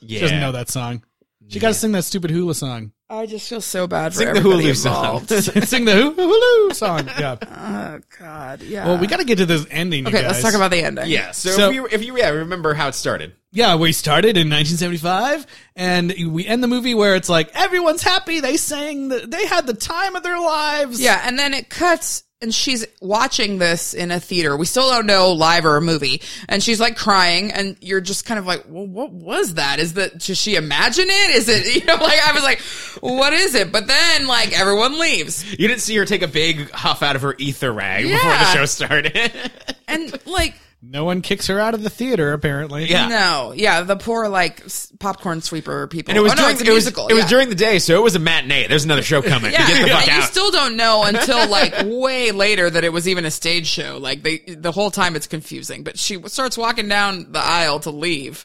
[0.00, 0.16] Yeah.
[0.16, 1.04] She doesn't know that song.
[1.48, 2.92] She got to sing that stupid hula song.
[3.10, 5.20] I just feel so bad for Sing the everybody Hulu song.
[5.22, 5.30] involved.
[5.68, 7.06] sing the hula hula song.
[7.18, 7.36] Yeah.
[7.42, 8.84] oh God, yeah.
[8.86, 10.02] Well, we got to get to this ending.
[10.04, 10.42] you okay, let's guys.
[10.42, 11.08] talk about the ending.
[11.08, 11.30] Yeah.
[11.30, 13.32] So, So- if you if you yeah remember how it started.
[13.50, 18.40] Yeah, we started in 1975, and we end the movie where it's like everyone's happy.
[18.40, 19.08] They sang.
[19.08, 21.00] The, they had the time of their lives.
[21.00, 24.56] Yeah, and then it cuts and she's watching this in a theater.
[24.56, 26.22] We still don't know live or a movie.
[26.48, 29.80] And she's like crying and you're just kind of like, well, what was that?
[29.80, 31.30] Is that, does she imagine it?
[31.30, 32.60] Is it, you know, like I was like,
[33.00, 33.72] what is it?
[33.72, 37.22] But then like everyone leaves You didn't see her take a big huff out of
[37.22, 39.32] her ether rag before the show started.
[39.88, 42.32] and like, No one kicks her out of the theater.
[42.32, 42.86] Apparently.
[42.88, 43.08] Yeah.
[43.08, 46.12] no, yeah, the poor like s- popcorn sweeper people.
[46.12, 47.08] and it was oh, no, during it's a it was, musical.
[47.08, 47.28] it was yeah.
[47.28, 48.68] during the day, so it was a matinee.
[48.68, 49.50] There's another show coming.
[49.50, 50.28] Yeah, Get the fuck and you out.
[50.28, 53.98] still don't know until like way later that it was even a stage show.
[53.98, 55.82] Like they, the whole time it's confusing.
[55.82, 58.44] But she starts walking down the aisle to leave.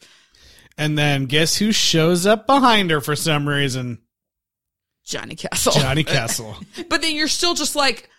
[0.75, 3.99] And then guess who shows up behind her for some reason?
[5.05, 5.73] Johnny Castle.
[5.73, 6.55] Johnny Castle.
[6.89, 8.09] But then you're still just like,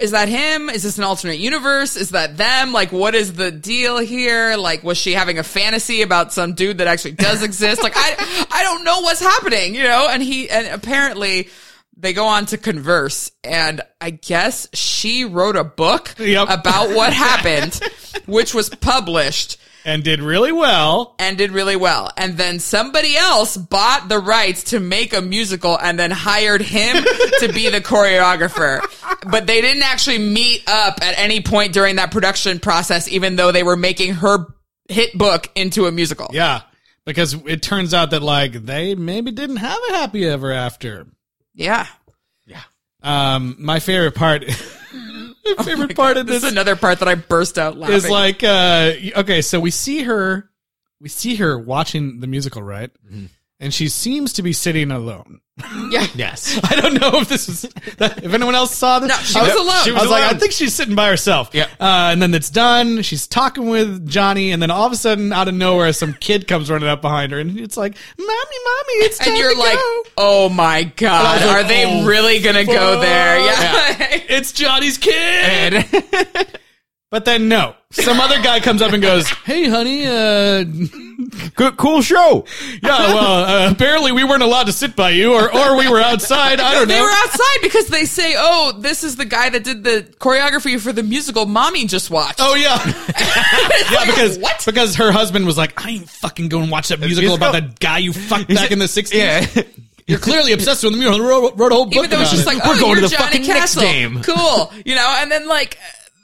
[0.00, 0.68] is that him?
[0.70, 1.96] Is this an alternate universe?
[1.96, 2.72] Is that them?
[2.72, 4.56] Like, what is the deal here?
[4.56, 7.82] Like, was she having a fantasy about some dude that actually does exist?
[7.82, 10.08] Like, I, I don't know what's happening, you know?
[10.10, 11.48] And he, and apparently
[11.96, 16.48] they go on to converse and I guess she wrote a book Yep.
[16.48, 17.78] about what happened,
[18.26, 21.14] which was published and did really well.
[21.18, 22.10] and did really well.
[22.16, 27.02] And then somebody else bought the rights to make a musical and then hired him
[27.40, 28.80] to be the choreographer.
[29.30, 33.52] But they didn't actually meet up at any point during that production process, even though
[33.52, 34.46] they were making her
[34.88, 36.28] hit book into a musical.
[36.32, 36.62] Yeah,
[37.04, 41.06] because it turns out that like they maybe didn't have a happy ever after.
[41.54, 41.86] Yeah.
[42.46, 42.62] Yeah.
[43.02, 44.44] Um, my favorite part
[45.56, 47.96] My favorite part of This this is another part that I burst out laughing.
[47.96, 50.50] is like uh okay so we see her
[51.00, 52.90] we see her watching the musical right
[53.60, 55.40] and she seems to be sitting alone
[55.90, 56.06] yeah.
[56.14, 56.58] Yes.
[56.64, 59.54] i don't know if this is if anyone else saw this No, she I was
[59.54, 59.84] alone.
[59.84, 61.64] she was I was like i think she's sitting by herself Yeah.
[61.78, 65.32] uh, and then it's done she's talking with johnny and then all of a sudden
[65.34, 68.94] out of nowhere some kid comes running up behind her and it's like mommy mommy
[69.04, 72.40] it's time And you're to like, go." oh my god, like, are they oh, really
[72.40, 73.38] gonna go there?
[73.40, 73.96] Yeah.
[74.30, 75.12] it's johnny's kid
[75.74, 76.48] And
[77.10, 80.64] but then no some other guy comes up and goes hey honey uh
[81.54, 82.44] good, cool show.
[82.82, 86.00] Yeah, well, uh, apparently we weren't allowed to sit by you, or or we were
[86.00, 86.60] outside.
[86.60, 86.94] I don't know.
[86.94, 90.80] They were outside because they say, "Oh, this is the guy that did the choreography
[90.80, 94.62] for the musical Mommy just watched." Oh yeah, yeah, like, because what?
[94.64, 97.80] because her husband was like, I ain't fucking going to watch that musical about that
[97.80, 99.20] guy you fucked back in the sixties.
[99.20, 99.46] Yeah.
[100.06, 101.24] You're clearly obsessed with the musical.
[101.24, 102.46] Wrote, wrote a whole book Even though about it's just it.
[102.56, 105.16] like, We're "Oh, going to you're the Johnny fucking Knicks Castle, game." cool," you know,
[105.20, 105.78] and then like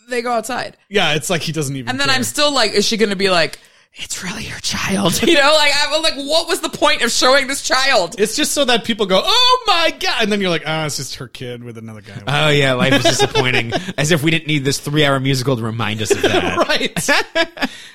[0.08, 1.88] they go outside, yeah, it's like he doesn't even.
[1.88, 2.16] and then care.
[2.16, 3.58] I'm still like, "Is she going to be like?"
[3.98, 5.54] It's really your child, you know.
[5.56, 8.16] Like I'm like, what was the point of showing this child?
[8.18, 10.98] It's just so that people go, "Oh my god," and then you're like, "Ah, it's
[10.98, 13.72] just her kid with another guy." Oh yeah, life is disappointing.
[13.96, 16.58] As if we didn't need this three-hour musical to remind us of that.
[16.68, 17.08] right?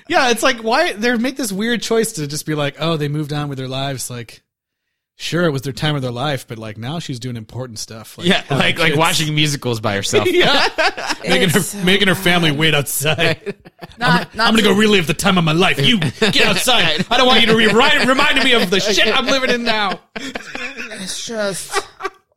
[0.09, 3.07] yeah, it's like why they make this weird choice to just be like, "Oh, they
[3.07, 4.41] moved on with their lives." Like,
[5.21, 8.17] sure, it was their time of their life, but like now she's doing important stuff.
[8.17, 8.97] Like, Yeah, like like kids.
[8.97, 10.27] watching musicals by herself.
[10.31, 10.67] yeah,
[11.27, 13.55] making her so making her family wait outside.
[13.97, 15.79] Not, not I'm gonna to- go relive the time of my life.
[15.79, 17.05] You get outside.
[17.09, 19.99] I don't want you to remind reminding me of the shit I'm living in now.
[20.15, 21.79] It's just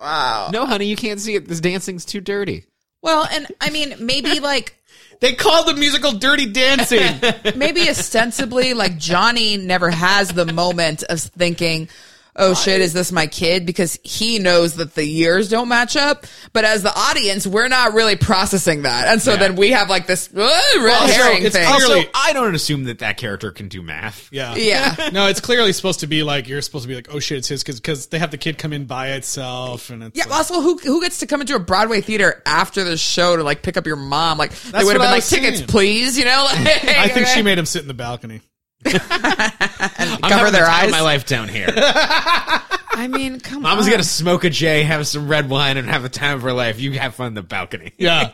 [0.01, 0.49] wow.
[0.53, 1.47] No, honey, you can't see it.
[1.49, 2.65] This dancing's too dirty.
[3.03, 4.75] Well, and I mean, maybe like
[5.21, 7.21] They called the musical "Dirty Dancing."
[7.57, 11.89] maybe ostensibly like Johnny never has the moment of thinking,
[12.37, 16.27] "Oh shit, is this my kid?" because he knows that the years don't match up.
[16.53, 20.07] But as the audience, we're not really processing that, and so then we have like
[20.07, 20.39] this uh,
[20.79, 21.67] red Also, herring it's thing.
[21.67, 24.29] clearly- Also, I don't assume that that character can do math.
[24.33, 24.55] Yeah.
[24.65, 25.11] Yeah.
[25.13, 27.49] No, it's clearly supposed to be like you're supposed to be like, oh shit, it's
[27.49, 30.25] his because they have the kid come in by itself and it's yeah.
[30.25, 33.43] like- Also, who who gets to come into a Broadway theater after the show to
[33.43, 34.39] like pick up your mom?
[34.39, 35.69] Like they would have been I like tickets, saying.
[35.69, 36.19] please.
[36.19, 38.41] You know, like, I think she made him sit in the balcony.
[38.87, 40.91] I'm cover their the eyes.
[40.91, 41.73] my life down here.
[41.77, 43.63] I mean, come on.
[43.63, 46.53] Mama's gonna smoke a J, have some red wine, and have the time of her
[46.53, 46.81] life.
[46.81, 47.93] You have fun in the balcony.
[47.99, 48.33] Yeah.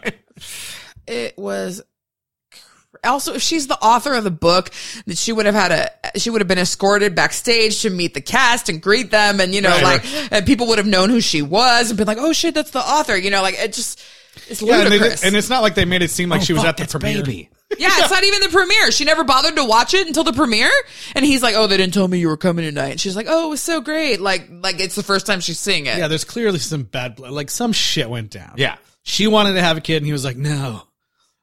[1.06, 1.82] it was
[3.04, 4.70] also if she's the author of the book
[5.06, 8.20] that she would have had a she would have been escorted backstage to meet the
[8.20, 11.20] cast and greet them and you know Right, like and people would have known who
[11.20, 14.02] she was and been like oh shit that's the author you know like it just
[14.48, 16.44] it's Yeah, and, they, ludicrous and it's not like they made it seem like oh,
[16.44, 17.48] she was at the premiere.
[17.78, 20.70] Yeah it's not even the premiere she never bothered to watch it until the premiere
[21.14, 23.26] and he's like oh they didn't tell me you were coming tonight and she's like
[23.28, 26.08] oh it was so great like like it's the first time she's seeing it Yeah,
[26.08, 27.30] there's clearly some bad blood.
[27.32, 28.54] Like some shit went down.
[28.56, 28.76] Yeah.
[29.02, 30.82] She wanted to have a kid and he was like, no.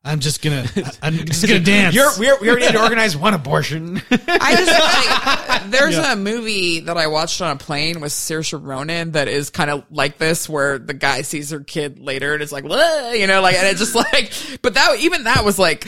[0.07, 0.65] I'm just gonna,
[1.01, 1.93] I'm just gonna dance.
[1.93, 4.01] You're, we're, we already need to organize one abortion.
[4.11, 9.11] I just like there's a movie that I watched on a plane with Saoirse Ronan
[9.11, 12.51] that is kind of like this, where the guy sees her kid later and it's
[12.51, 14.31] like, "Whoa," you know, like, and it's just like,
[14.61, 15.83] but that even that was like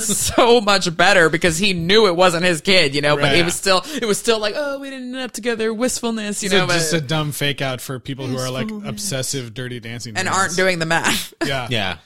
[0.00, 3.36] so much better because he knew it wasn't his kid, you know, but Right.
[3.38, 6.46] it was still, it was still like, oh, we didn't end up together, wistfulness, you
[6.48, 9.54] It's know, a- but, just a dumb fake out for people who are like obsessive
[9.54, 10.36] dirty dancing and fans.
[10.38, 11.32] aren't doing the math.
[11.44, 11.68] Yeah.
[11.70, 11.96] yeah.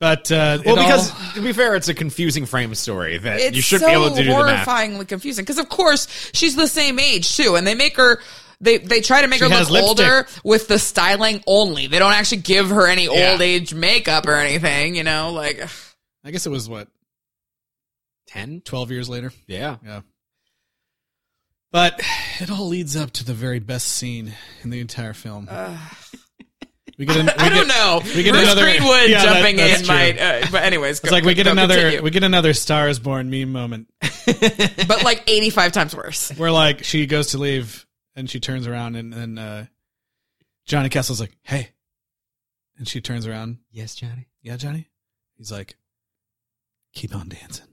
[0.00, 3.40] But uh, Well, it all- because to be fair, it's a confusing frame story that
[3.40, 4.66] It's you should so be able to do the math.
[4.66, 8.20] horrifyingly confusing because, of course, she's the same age too, and they make her.
[8.60, 9.88] They they try to make She her look lipstick.
[10.06, 11.86] older with the styling only.
[11.86, 13.32] They don't actually give her any Yeah.
[13.32, 14.94] old age makeup or anything.
[14.96, 15.60] You know, like
[16.24, 16.88] I guess it was what
[18.26, 18.62] Ten?
[18.64, 19.32] 12 years later.
[19.46, 19.76] Yeah.
[19.84, 20.00] Yeah.
[21.72, 22.00] But
[22.40, 25.48] it all leads up to the very best scene in the entire film.
[26.98, 28.00] We get an, we I don't get- know.
[28.14, 29.94] we get Bruce another- Greenwood Yeah, jumping that's in true.
[29.94, 30.18] might.
[30.20, 33.88] Uh, but anyways, It's like we get another we get another Stars Born meme moment
[34.26, 36.30] but like eighty five times worse.
[36.36, 37.86] where like she goes to leave
[38.16, 39.66] and she turns around and then uh,
[40.66, 41.70] Johnny Castle's like, "Hey,"
[42.78, 44.28] and she turns around, Yes, Johnny.
[44.40, 44.88] "Yeah, Johnny."
[45.36, 45.76] He's like,
[46.94, 47.66] "Keep on dancing,"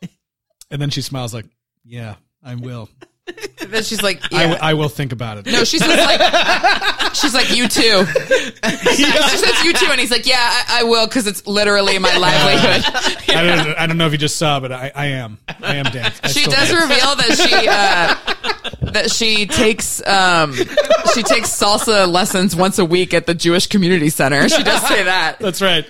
[0.70, 1.46] and then she smiles like,
[1.84, 2.88] "Yeah, I will.
[3.60, 4.42] And then she's like, I, yeah.
[4.42, 6.20] w- I will think about it." no, she says like,
[7.16, 8.06] she's like, you too.
[8.06, 12.16] she says you too, and he's like, yeah, I, I will, because it's literally my
[12.16, 12.84] livelihood.
[13.28, 15.38] I don't, I don't know if you just saw, but I, I am.
[15.62, 16.20] I am dance.
[16.22, 16.82] I she still does dance.
[16.82, 20.52] reveal that she uh, that she takes um,
[21.14, 24.48] she takes salsa lessons once a week at the Jewish Community Center.
[24.48, 25.38] She does say that.
[25.40, 25.86] That's right.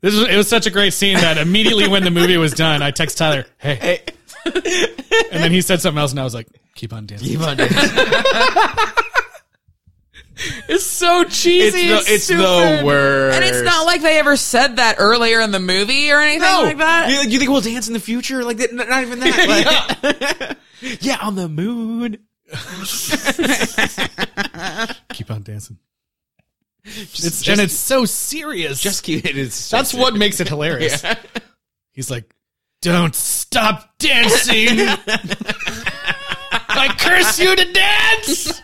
[0.00, 2.82] This was, it was such a great scene that immediately when the movie was done,
[2.82, 3.76] I text Tyler, hey.
[3.76, 4.00] "Hey,",
[4.44, 7.56] and then he said something else, and I was like, "Keep on dancing." Keep on
[7.56, 9.04] dancing.
[10.68, 11.88] It's so cheesy.
[11.90, 13.36] It's the- it's the worst.
[13.36, 16.78] And it's not like they ever said that earlier in the movie or anything like
[16.78, 17.10] that.
[17.10, 18.44] You, you think we'll dance in the future?
[18.44, 18.72] Like that?
[18.72, 20.02] Not even that.
[20.82, 22.18] Like- yeah, on the moon.
[25.12, 25.78] Keep on dancing.
[26.84, 28.80] It's, and it's so serious.
[28.80, 29.38] Just keep it.
[29.38, 31.04] It's so That's what makes it hilarious.
[31.92, 32.34] He's like,
[32.80, 34.80] "Don't stop dancing!
[36.68, 38.60] I curse you to dance!"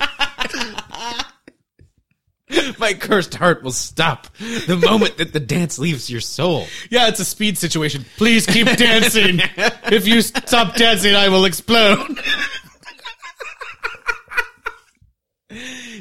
[2.79, 6.67] My cursed heart will stop the moment that the dance leaves your soul.
[6.91, 8.05] Yeah, it's a speed situation.
[8.17, 9.41] Please keep dancing.
[9.57, 12.19] if you stop dancing, I will explode.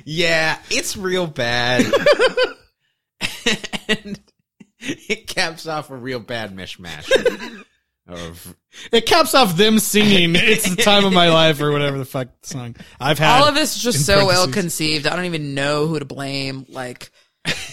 [0.05, 1.85] Yeah, it's real bad.
[3.87, 4.19] and
[4.79, 7.11] it caps off a real bad mishmash
[8.07, 8.55] of
[8.91, 12.29] It caps off them singing "It's the time of my life" or whatever the fuck
[12.43, 13.41] song I've had.
[13.41, 14.45] All of this is just so parentheses.
[14.47, 15.07] ill conceived.
[15.07, 16.65] I don't even know who to blame.
[16.69, 17.11] Like,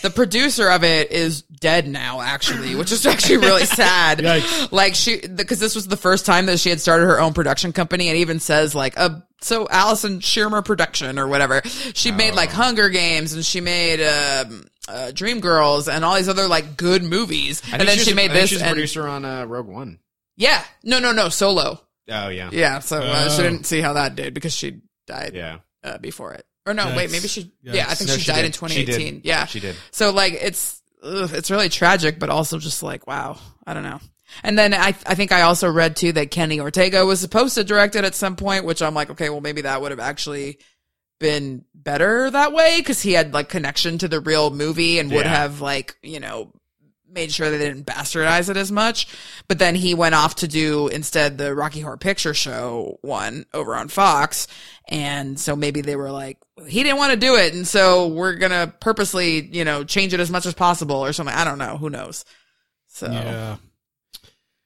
[0.03, 4.19] the producer of it is dead now, actually, which is actually really sad.
[4.19, 4.71] Yikes.
[4.73, 7.73] Like she, because this was the first time that she had started her own production
[7.73, 11.61] company, and even says like, uh, so Allison Shearmur Production or whatever.
[11.95, 16.29] She made like Hunger Games, and she made um, uh, Dream Girls, and all these
[16.31, 17.61] other like good movies.
[17.73, 18.51] And then she was- made I think this.
[18.51, 19.99] She's a and, producer on uh, Rogue One.
[20.37, 21.81] Yeah, no, no, no, solo.
[22.11, 23.45] Oh yeah, Yeah, so uh, she Oh.
[23.51, 25.59] didn't see how that did because she died yeah.
[25.83, 26.45] uh, before it.
[26.67, 27.43] Or no, wait, maybe she.
[27.45, 27.51] Yikes.
[27.75, 28.47] Yeah, I think No, she, she died did.
[28.47, 29.21] in She 2018.
[29.25, 29.77] Yeah, She did.
[29.91, 34.01] So like, it's ugh, it's really tragic, but also just like, wow, I don't know.
[34.43, 37.65] And then I I think I also read too that Kenny Ortega was supposed to
[37.65, 40.59] direct it at some point, which I'm like, okay, well maybe that would have actually
[41.21, 45.25] been better that way because he had like connection to the real movie and would
[45.27, 45.37] Yeah.
[45.37, 46.51] have like you know
[47.15, 49.09] made sure they didn't bastardize it as much.
[49.49, 53.75] But then he went off to do instead the Rocky Horror Picture Show one over
[53.75, 54.47] on Fox.
[54.89, 57.55] And so maybe they were like, he didn't want to do it.
[57.55, 61.13] And so we're going to purposely, you know, change it as much as possible or
[61.13, 61.35] something.
[61.35, 61.77] I don't know.
[61.79, 62.25] Who knows?
[62.89, 63.57] So Yeah.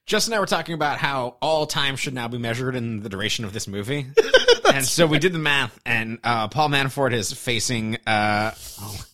[0.09, 3.09] Justin and I were talking about how all time should now be measured in the
[3.09, 4.07] duration of this movie.
[4.73, 9.05] and so we did the math, and uh, Paul Manafort is facing uh, oh,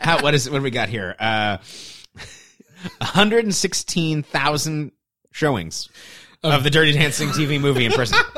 [0.00, 1.14] how, what is what do we got here?
[1.18, 1.58] Uh,
[2.98, 4.92] 116,000
[5.32, 5.88] showings
[6.42, 8.18] of the Dirty Dancing TV movie in prison.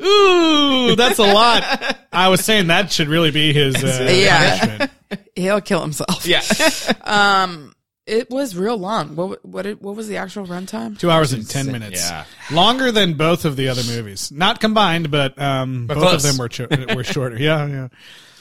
[0.00, 1.96] Ooh, that's a lot.
[2.12, 3.74] I was saying that should really be his.
[3.82, 4.58] Uh, Yeah.
[4.58, 4.90] punishment.
[5.36, 6.26] he'll kill himself.
[6.26, 6.42] yeah.
[7.02, 7.74] Um,
[8.06, 9.16] it was real long.
[9.16, 10.98] What, what, what was the actual runtime?
[10.98, 12.08] Two hours and ten minutes.
[12.08, 12.24] Yeah.
[12.50, 14.30] longer than both of the other movies.
[14.32, 17.36] Not combined, but um, both of them were cho- were shorter.
[17.38, 17.88] Yeah, yeah.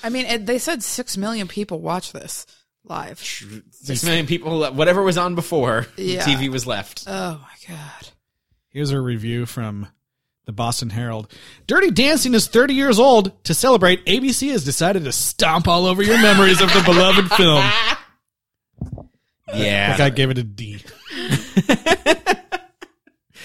[0.04, 2.45] I mean, it, they said six million people watch this
[2.89, 3.19] live.
[3.19, 6.23] Six million people, whatever was on before, Yeah.
[6.23, 7.03] TV was left.
[7.07, 8.07] Oh my God.
[8.69, 9.88] Here's a review from
[10.45, 11.31] the Boston Herald.
[11.67, 13.43] Dirty Dancing is 30 years old.
[13.45, 17.63] To celebrate, ABC has decided to stomp all over your memories of the beloved film.
[19.53, 19.91] Yeah.
[19.91, 20.81] Like I gave it a D.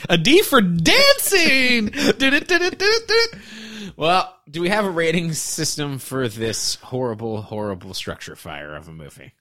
[0.09, 1.93] a D for dancing.
[3.97, 8.93] Well, do we have a rating system for this horrible, horrible structure fire of a
[8.93, 9.33] movie?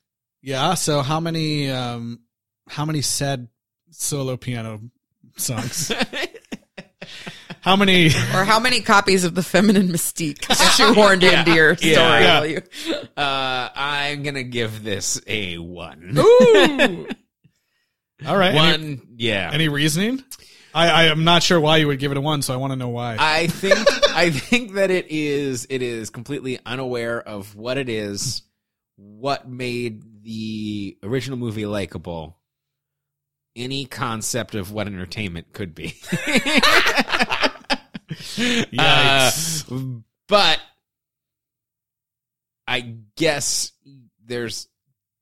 [0.41, 0.73] Yeah.
[0.75, 2.21] So how many um
[2.67, 3.47] how many sad
[3.91, 4.81] solo piano
[5.37, 5.91] songs?
[7.61, 8.07] how many?
[8.33, 11.91] Or how many copies of the feminine mystique shoehorned into your story?
[11.93, 12.39] Yeah.
[12.39, 12.61] will you?
[13.15, 16.13] Uh, I'm gonna give this a one.
[16.17, 17.07] Ooh.
[18.25, 18.53] All right.
[18.53, 18.57] Any,
[18.95, 19.49] One, yeah.
[19.51, 20.23] any reasoning?
[20.73, 22.71] I, I am not sure why you would give it a one, so I want
[22.71, 23.17] to know why.
[23.19, 23.77] I think
[24.11, 28.43] I think that it is it is completely unaware of what it is,
[28.95, 32.37] what made the original movie likable,
[33.55, 35.89] any concept of what entertainment could be.
[38.71, 39.71] Yikes.
[39.71, 40.59] Uh, but
[42.67, 43.73] I guess
[44.25, 44.67] there's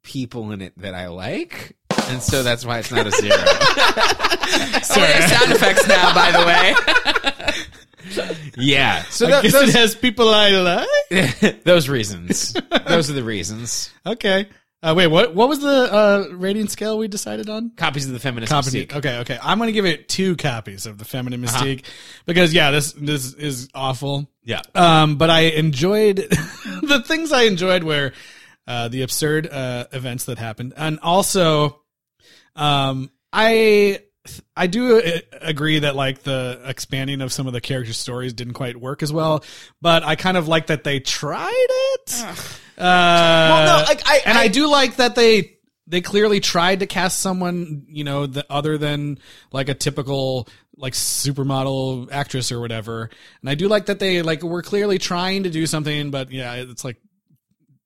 [0.03, 1.77] people in it that I like,
[2.09, 3.35] and so that's why it's not a zero.
[4.91, 8.35] Oh, sound effects now, by the way.
[8.57, 11.63] yeah, so I tho- guess those, it has people I like.
[11.63, 12.55] those reasons,
[12.87, 13.91] those are the reasons.
[14.05, 14.47] Okay.
[14.81, 15.35] Uh, wait, what?
[15.35, 17.71] What was the uh, rating scale we decided on?
[17.75, 18.69] Copies of the feminist Copy.
[18.69, 18.95] mystique.
[18.95, 19.37] Okay, okay.
[19.41, 21.83] I'm gonna give it two copies of the Feminine Mystique
[22.25, 24.27] because yeah, this this is awful.
[24.43, 24.61] Yeah.
[24.73, 28.13] Um, but I enjoyed the things I enjoyed were
[28.67, 31.81] uh, the absurd uh, events that happened, and also,
[32.55, 33.99] um, I
[34.55, 38.53] I do uh, agree that like the expanding of some of the character stories didn't
[38.53, 39.43] quite work as well,
[39.81, 42.25] but I kind of like that they tried it.
[42.77, 45.55] Uh, no, like, I- and I, I- do like that they
[45.87, 49.17] they clearly tried to cast someone you know the, other than
[49.51, 50.47] like a typical
[50.77, 53.09] like supermodel actress or whatever
[53.41, 56.53] and i do like that they like were clearly trying to do something but yeah
[56.53, 56.97] it's like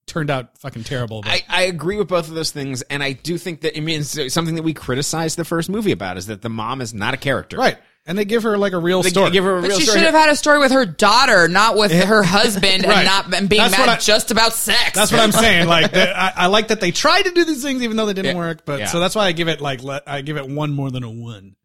[0.08, 1.22] turned out fucking terrible.
[1.22, 3.82] But I, I agree with both of those things, and I do think that it
[3.82, 7.14] means something that we criticized the first movie about is that the mom is not
[7.14, 7.58] a character.
[7.58, 9.32] right, and they give her like a real They story.
[9.32, 9.99] give her a But real she story.
[9.99, 12.97] should have had a story with her daughter, not with her husband, Right.
[12.97, 14.91] and not and being That's mad I- just about sex.
[14.93, 15.68] That's what I'm saying.
[15.68, 18.14] Like, the, I, I like that they tried to do these things even though they
[18.14, 18.41] didn't Yeah.
[18.41, 18.66] work.
[18.66, 18.86] But Yeah.
[18.88, 21.10] so that's why I give it like let, I give it one more than a
[21.10, 21.56] one.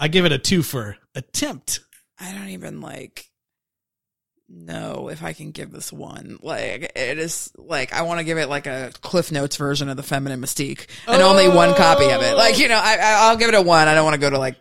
[0.00, 1.80] I give it a two for attempt.
[2.18, 3.26] I don't even like
[4.48, 6.38] know if I can give this one.
[6.42, 9.96] Like it is like I want to give it like a Cliff Notes version of
[9.96, 12.36] the Feminine Mystique, and only one copy of it.
[12.36, 13.88] Like you know, I, I I'll give it a one.
[13.88, 14.56] I don't want to go to like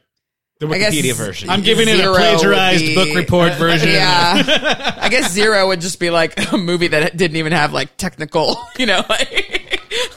[0.59, 1.49] the I guess- Wikipedia version.
[1.49, 3.89] I'm giving it a plagiarized be- book report version.
[3.89, 4.95] yeah.
[4.99, 8.57] I guess zero would just be like a movie that didn't even have like technical,
[8.77, 9.56] you know, like,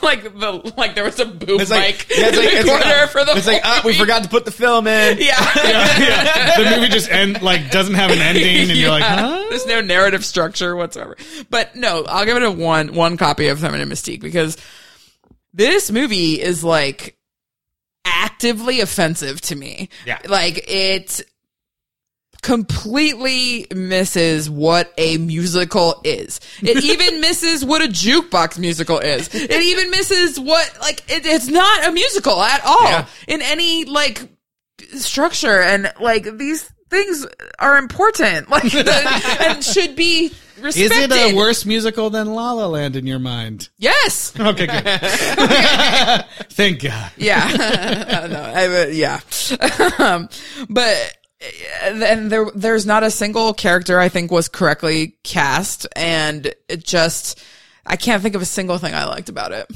[0.03, 2.61] like the like there was a boom It's like, mic yeah, it's like, in the
[2.61, 5.18] it's like, corner for the it's like ah, we forgot to put the film in.
[5.20, 5.36] Yeah.
[5.57, 6.57] yeah.
[6.57, 9.46] The movie just end like doesn't have an ending, and you're like, huh?
[9.51, 11.16] There's no narrative structure whatsoever.
[11.51, 14.57] But no, I'll give it a one one copy of Feminine Mystique because
[15.53, 17.16] this movie is like
[18.05, 19.88] actively offensive to me.
[20.07, 20.18] Yeah.
[20.26, 21.22] Like it
[22.41, 26.41] completely misses what a musical is.
[26.62, 29.32] It even misses what a jukebox musical is.
[29.34, 33.07] It even misses what like it, it's not a musical at all Yeah.
[33.28, 34.28] in any like
[34.95, 37.26] structure and like these things
[37.59, 41.11] are important like the, and should be Respected.
[41.11, 43.70] Is it a worse musical than La La Land in your mind?
[43.78, 44.38] Yes.
[44.38, 44.82] Okay, good.
[46.51, 47.11] Thank God.
[47.16, 48.26] Yeah.
[48.30, 49.20] no, I, uh, yeah.
[49.99, 50.28] um,
[50.68, 56.84] but then there, there's not a single character I think was correctly cast, and it
[56.84, 57.43] just,
[57.86, 59.70] I can't think of a single thing I liked about it.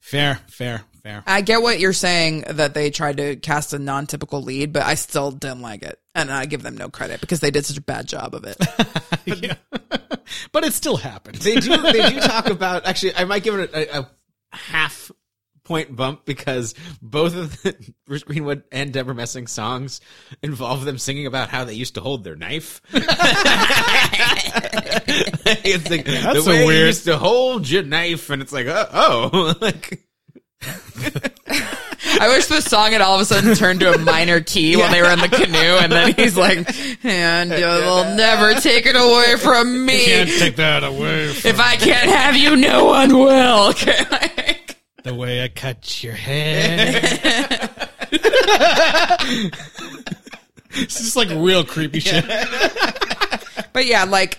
[0.00, 1.22] Fair, fair, fair.
[1.26, 4.94] I get what you're saying that they tried to cast a non-typical lead, but I
[4.94, 7.82] still didn't like it, and I give them no credit because they did such a
[7.82, 8.56] bad job of it.
[9.26, 9.54] Yeah.
[10.50, 11.36] but it still happened.
[11.36, 11.76] They do.
[11.92, 12.86] They do talk about.
[12.86, 14.10] Actually, I might give it a, a
[14.50, 15.12] half
[15.70, 20.00] point bump because both of the Bruce Greenwood and Debra Messing songs
[20.42, 22.80] involve them singing about how they used to hold their knife.
[22.92, 22.98] it's
[25.88, 26.86] like That's the so way you weird.
[26.88, 29.54] used to hold your knife, and it's like, uh, oh, oh.
[29.60, 30.02] like
[30.62, 34.90] I wish the song had all of a sudden turned to a minor key while
[34.90, 36.68] they were in the canoe, and then he's like,
[37.04, 40.04] "And you'll never take it away from me.
[40.04, 43.72] Can't take that away from If I can't have you, no one will."
[45.00, 47.00] Okay, like- the way I cut your hair.
[50.72, 52.24] it's just like real creepy shit.
[53.72, 54.38] but yeah, like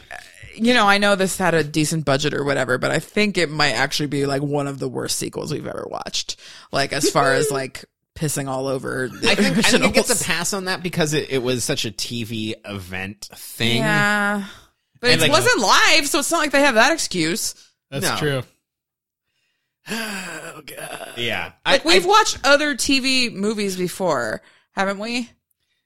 [0.55, 3.49] you know, I know this had a decent budget or whatever, but I think it
[3.49, 6.39] might actually be like one of the worst sequels we've ever watched.
[6.71, 7.85] Like as far as like
[8.15, 9.09] pissing all over.
[9.23, 11.85] I think, I think it gets a pass on that because it, it was such
[11.85, 13.77] a TV event thing.
[13.77, 14.45] Yeah.
[14.99, 17.55] But And, it like- wasn't live, so it's not like they have that excuse.
[17.89, 18.17] That's No.
[18.17, 18.43] true.
[21.17, 25.29] Yeah, I- Like we've I- watched other TV movies before, haven't we?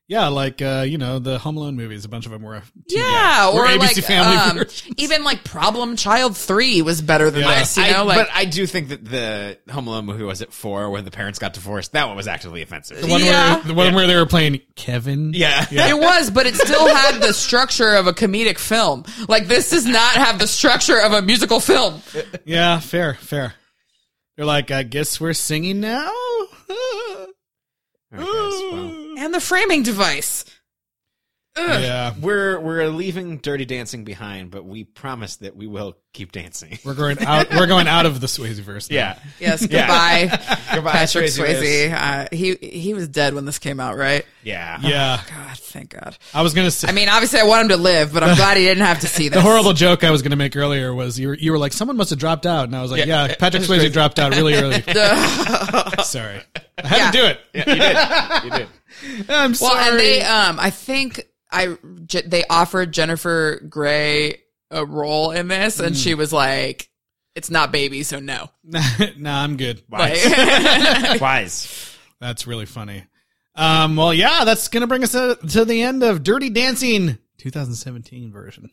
[0.08, 2.06] Yeah, like uh, you know the Home Alone movies.
[2.06, 2.58] A bunch of them were.
[2.58, 4.68] TV Yeah, Or or ABC like Family um,
[4.98, 7.58] even like Problem Child Three was better than Yeah.
[7.60, 7.76] this.
[7.76, 10.54] You I- know, like but I do think that the Home Alone movie was it
[10.54, 11.94] four, when the parents got divorced.
[11.94, 13.02] That one was actively offensive.
[13.02, 13.56] The one Yeah.
[13.56, 15.34] where the one where they were playing Kevin.
[15.34, 15.66] Yeah.
[15.72, 19.06] it was, but it still had the structure of a comedic film.
[19.28, 22.00] Like this does not have the structure of a musical film.
[22.46, 23.56] Yeah, fair, fair.
[24.36, 26.08] They're like, I guess we're singing now.
[26.10, 27.28] All
[28.12, 30.44] right, well, And the framing device.
[31.58, 31.82] Ugh.
[31.82, 36.78] yeah, we're we're leaving Dirty Dancing behind, but we promise that we will keep dancing.
[36.84, 37.50] we're going out.
[37.50, 38.90] We're going out of the Swayze verse.
[38.90, 38.96] now.
[38.96, 39.20] Yeah.
[39.40, 40.28] Yes, goodbye,
[40.74, 41.62] Goodbye, Patrick Swayze.
[41.62, 41.94] Swayze.
[41.94, 44.26] Uh, he he was dead when this came out, right?
[44.44, 44.80] Yeah.
[44.82, 45.22] yeah.
[45.30, 46.18] God, thank God.
[46.34, 46.90] I was gonna say.
[46.90, 49.08] I mean, obviously, I want him to live, but I'm glad he didn't have to
[49.08, 49.36] see this.
[49.38, 51.96] the horrible joke I was gonna make earlier was you were you were like someone
[51.96, 53.28] must have dropped out, and I was like, Yeah.
[53.28, 54.82] yeah, Patrick Swayze dropped out really early.
[56.04, 56.42] Sorry,
[56.84, 57.12] I had Yeah.
[57.12, 57.40] to do it.
[57.54, 58.54] Yeah, you did.
[58.54, 58.68] You did.
[59.30, 61.78] I'm Well, and they, um, I think I
[62.26, 64.42] they offered Jennifer Grey
[64.72, 66.90] a role in this, and she was like,
[67.36, 68.50] "It's not baby, so no."
[69.18, 69.84] nah, I'm good.
[69.90, 70.20] Like,
[71.22, 71.98] Wise.
[72.20, 73.04] That's really funny.
[73.56, 78.32] Um, well, yeah, that's gonna bring us to, to the end of Dirty Dancing 2017
[78.32, 78.70] version.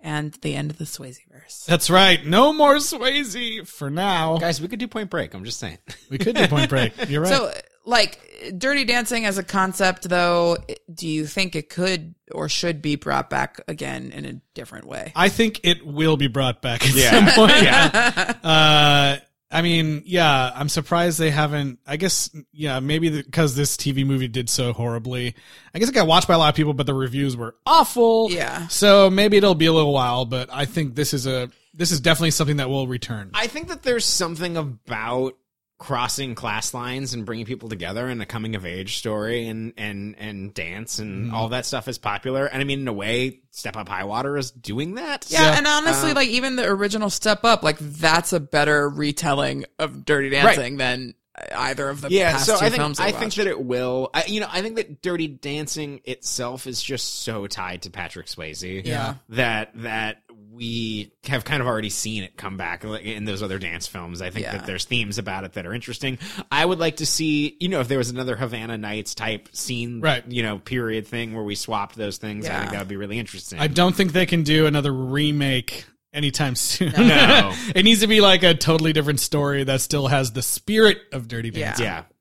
[0.00, 1.64] and the end of the Swayze verse.
[1.66, 2.24] That's right.
[2.26, 4.36] No more Swayze for now.
[4.38, 5.34] Guys, we could do Point Break.
[5.34, 5.78] I'm just saying.
[6.10, 6.92] We could do Point Break.
[7.08, 7.32] You're right.
[7.32, 7.52] So,
[7.88, 8.18] like,
[8.56, 10.56] Dirty Dancing as a concept, though,
[10.92, 15.12] do you think it could or should be brought back again in a different way?
[15.16, 17.10] I think it will be brought back at Yeah.
[17.10, 17.62] some point.
[17.62, 18.34] Yeah.
[18.44, 19.16] Uh,
[19.50, 21.78] I mean, yeah, I'm surprised they haven't.
[21.86, 25.34] I guess, yeah, maybe because this TV movie did so horribly.
[25.74, 28.30] I guess it got watched by a lot of people, but the reviews were awful.
[28.30, 28.68] Yeah.
[28.68, 32.00] So maybe it'll be a little while, but I think this is a this is
[32.00, 33.30] definitely something that will return.
[33.32, 35.34] I think that there's something about
[35.78, 40.16] crossing class lines and bringing people together in a coming of age story and and
[40.18, 41.34] and dance and mm-hmm.
[41.34, 42.46] all that stuff is popular.
[42.46, 45.26] And I mean, in a way, Step Up High Water is doing that.
[45.28, 45.58] Yeah, Yeah.
[45.58, 50.04] and honestly, um, like even the original Step Up, like that's a better retelling of
[50.04, 51.14] Dirty Dancing than
[51.54, 53.60] either of the yeah past so two i think films i we think that it
[53.60, 57.90] will I, you know i think that dirty dancing itself is just so tied to
[57.90, 59.14] patrick swayze Yeah.
[59.30, 63.86] that that we have kind of already seen it come back in those other dance
[63.86, 64.52] films i think Yeah.
[64.58, 66.18] that there's themes about it that are interesting
[66.50, 70.00] i would like to see you know if there was another havana nights type scene
[70.00, 70.24] Right.
[70.28, 73.18] you know period thing where we swapped those things i think that would be really
[73.18, 76.92] interesting I don't think they can do another remake anytime soon.
[76.96, 77.54] No.
[77.74, 81.28] it needs to be like a totally different story that still has the spirit of
[81.28, 81.84] Dirty Dancing.
[81.84, 81.94] Yeah.
[81.94, 82.14] Dancing.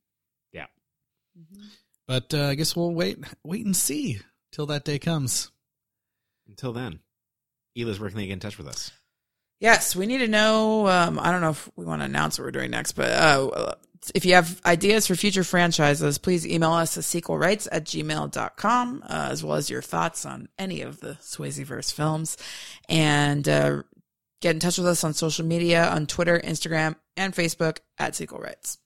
[0.53, 0.65] yeah
[2.07, 4.19] But uh, I guess we'll wait wait and see
[4.51, 5.51] till that day comes.
[6.47, 6.99] until then
[7.77, 8.91] Ela's where can they get in touch with us
[9.59, 10.87] Yes, we need to know.
[10.87, 13.73] Um, I don't know if we want to announce what we're doing next, but uh,
[14.13, 19.27] if you have ideas for future franchises, please email us at sequelrights at gmail.com, uh,
[19.31, 22.37] as well as your thoughts on any of the Swayzeverse films.
[22.87, 23.81] And uh,
[24.41, 28.39] get in touch with us on social media on Twitter, Instagram, and Facebook at Sequel
[28.39, 28.77] Rights.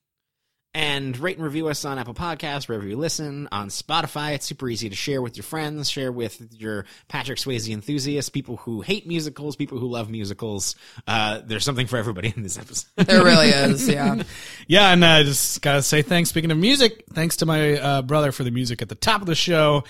[0.74, 4.36] And rate and review us on Apple Podcasts, wherever you listen, on Spotify.
[4.36, 8.58] It's super easy to share with your friends, share with your Patrick Swayze enthusiasts, people
[8.58, 10.76] who hate musicals, people who love musicals.
[11.06, 12.90] Uh, there's something for everybody in this episode.
[12.96, 14.24] There really is, yeah.
[14.68, 16.30] Yeah, and I just gotta say thanks.
[16.30, 19.28] Speaking of music, thanks to my uh, brother for the music at the top of
[19.28, 19.84] the show.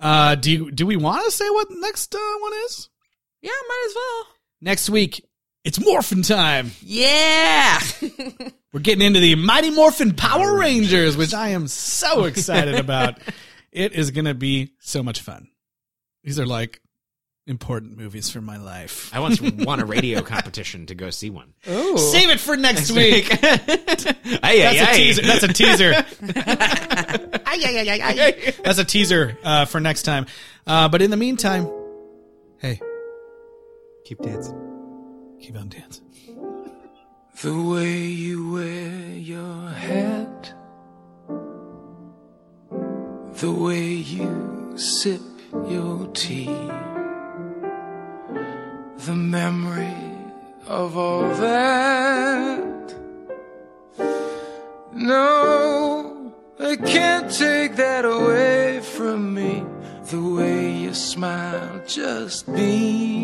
[0.00, 2.88] Uh, do you, do we want to say what next uh, one is?
[3.40, 4.26] Yeah, might as well.
[4.60, 5.27] Next week,
[5.68, 6.70] it's Morphin time.
[6.80, 7.78] Yeah.
[8.72, 13.18] We're getting into the Mighty Morphin Power Rangers, which I am so excited about.
[13.70, 15.48] It is going to be so much fun.
[16.24, 16.80] These are like
[17.46, 19.14] important movies for my life.
[19.14, 21.52] I once won a radio competition to go see one.
[21.68, 21.98] Ooh.
[21.98, 23.28] Save it for next week.
[23.28, 25.22] That's That's a teaser.
[25.22, 25.92] That's a teaser.
[28.64, 30.24] That's a teaser uh, for next time.
[30.66, 31.70] Uh, but in the meantime,
[32.58, 32.80] hey,
[34.08, 34.67] Keep dancing.
[35.40, 36.04] Keep on dancing.
[37.42, 40.52] The way you wear your hat,
[43.40, 45.20] the way you sip
[45.68, 46.70] your tea,
[49.06, 49.94] the memory
[50.66, 52.94] of all that.
[54.92, 59.64] No, I can't take that away from me.
[60.10, 63.17] The way you smile just beams.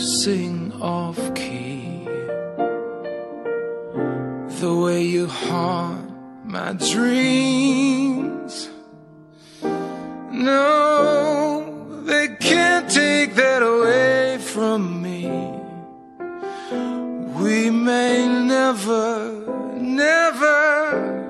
[0.00, 2.04] Sing off key.
[4.60, 6.10] The way you haunt
[6.44, 8.70] my dreams.
[10.32, 15.28] No, they can't take that away from me.
[17.42, 19.32] We may never,
[19.76, 21.20] never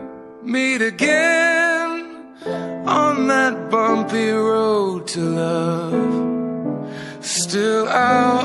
[0.42, 1.90] meet again
[2.86, 6.30] on that bumpy road to love.
[7.22, 8.39] Still, I'll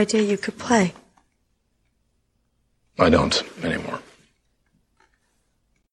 [0.00, 0.92] idea you could play.
[2.98, 4.00] I don't anymore.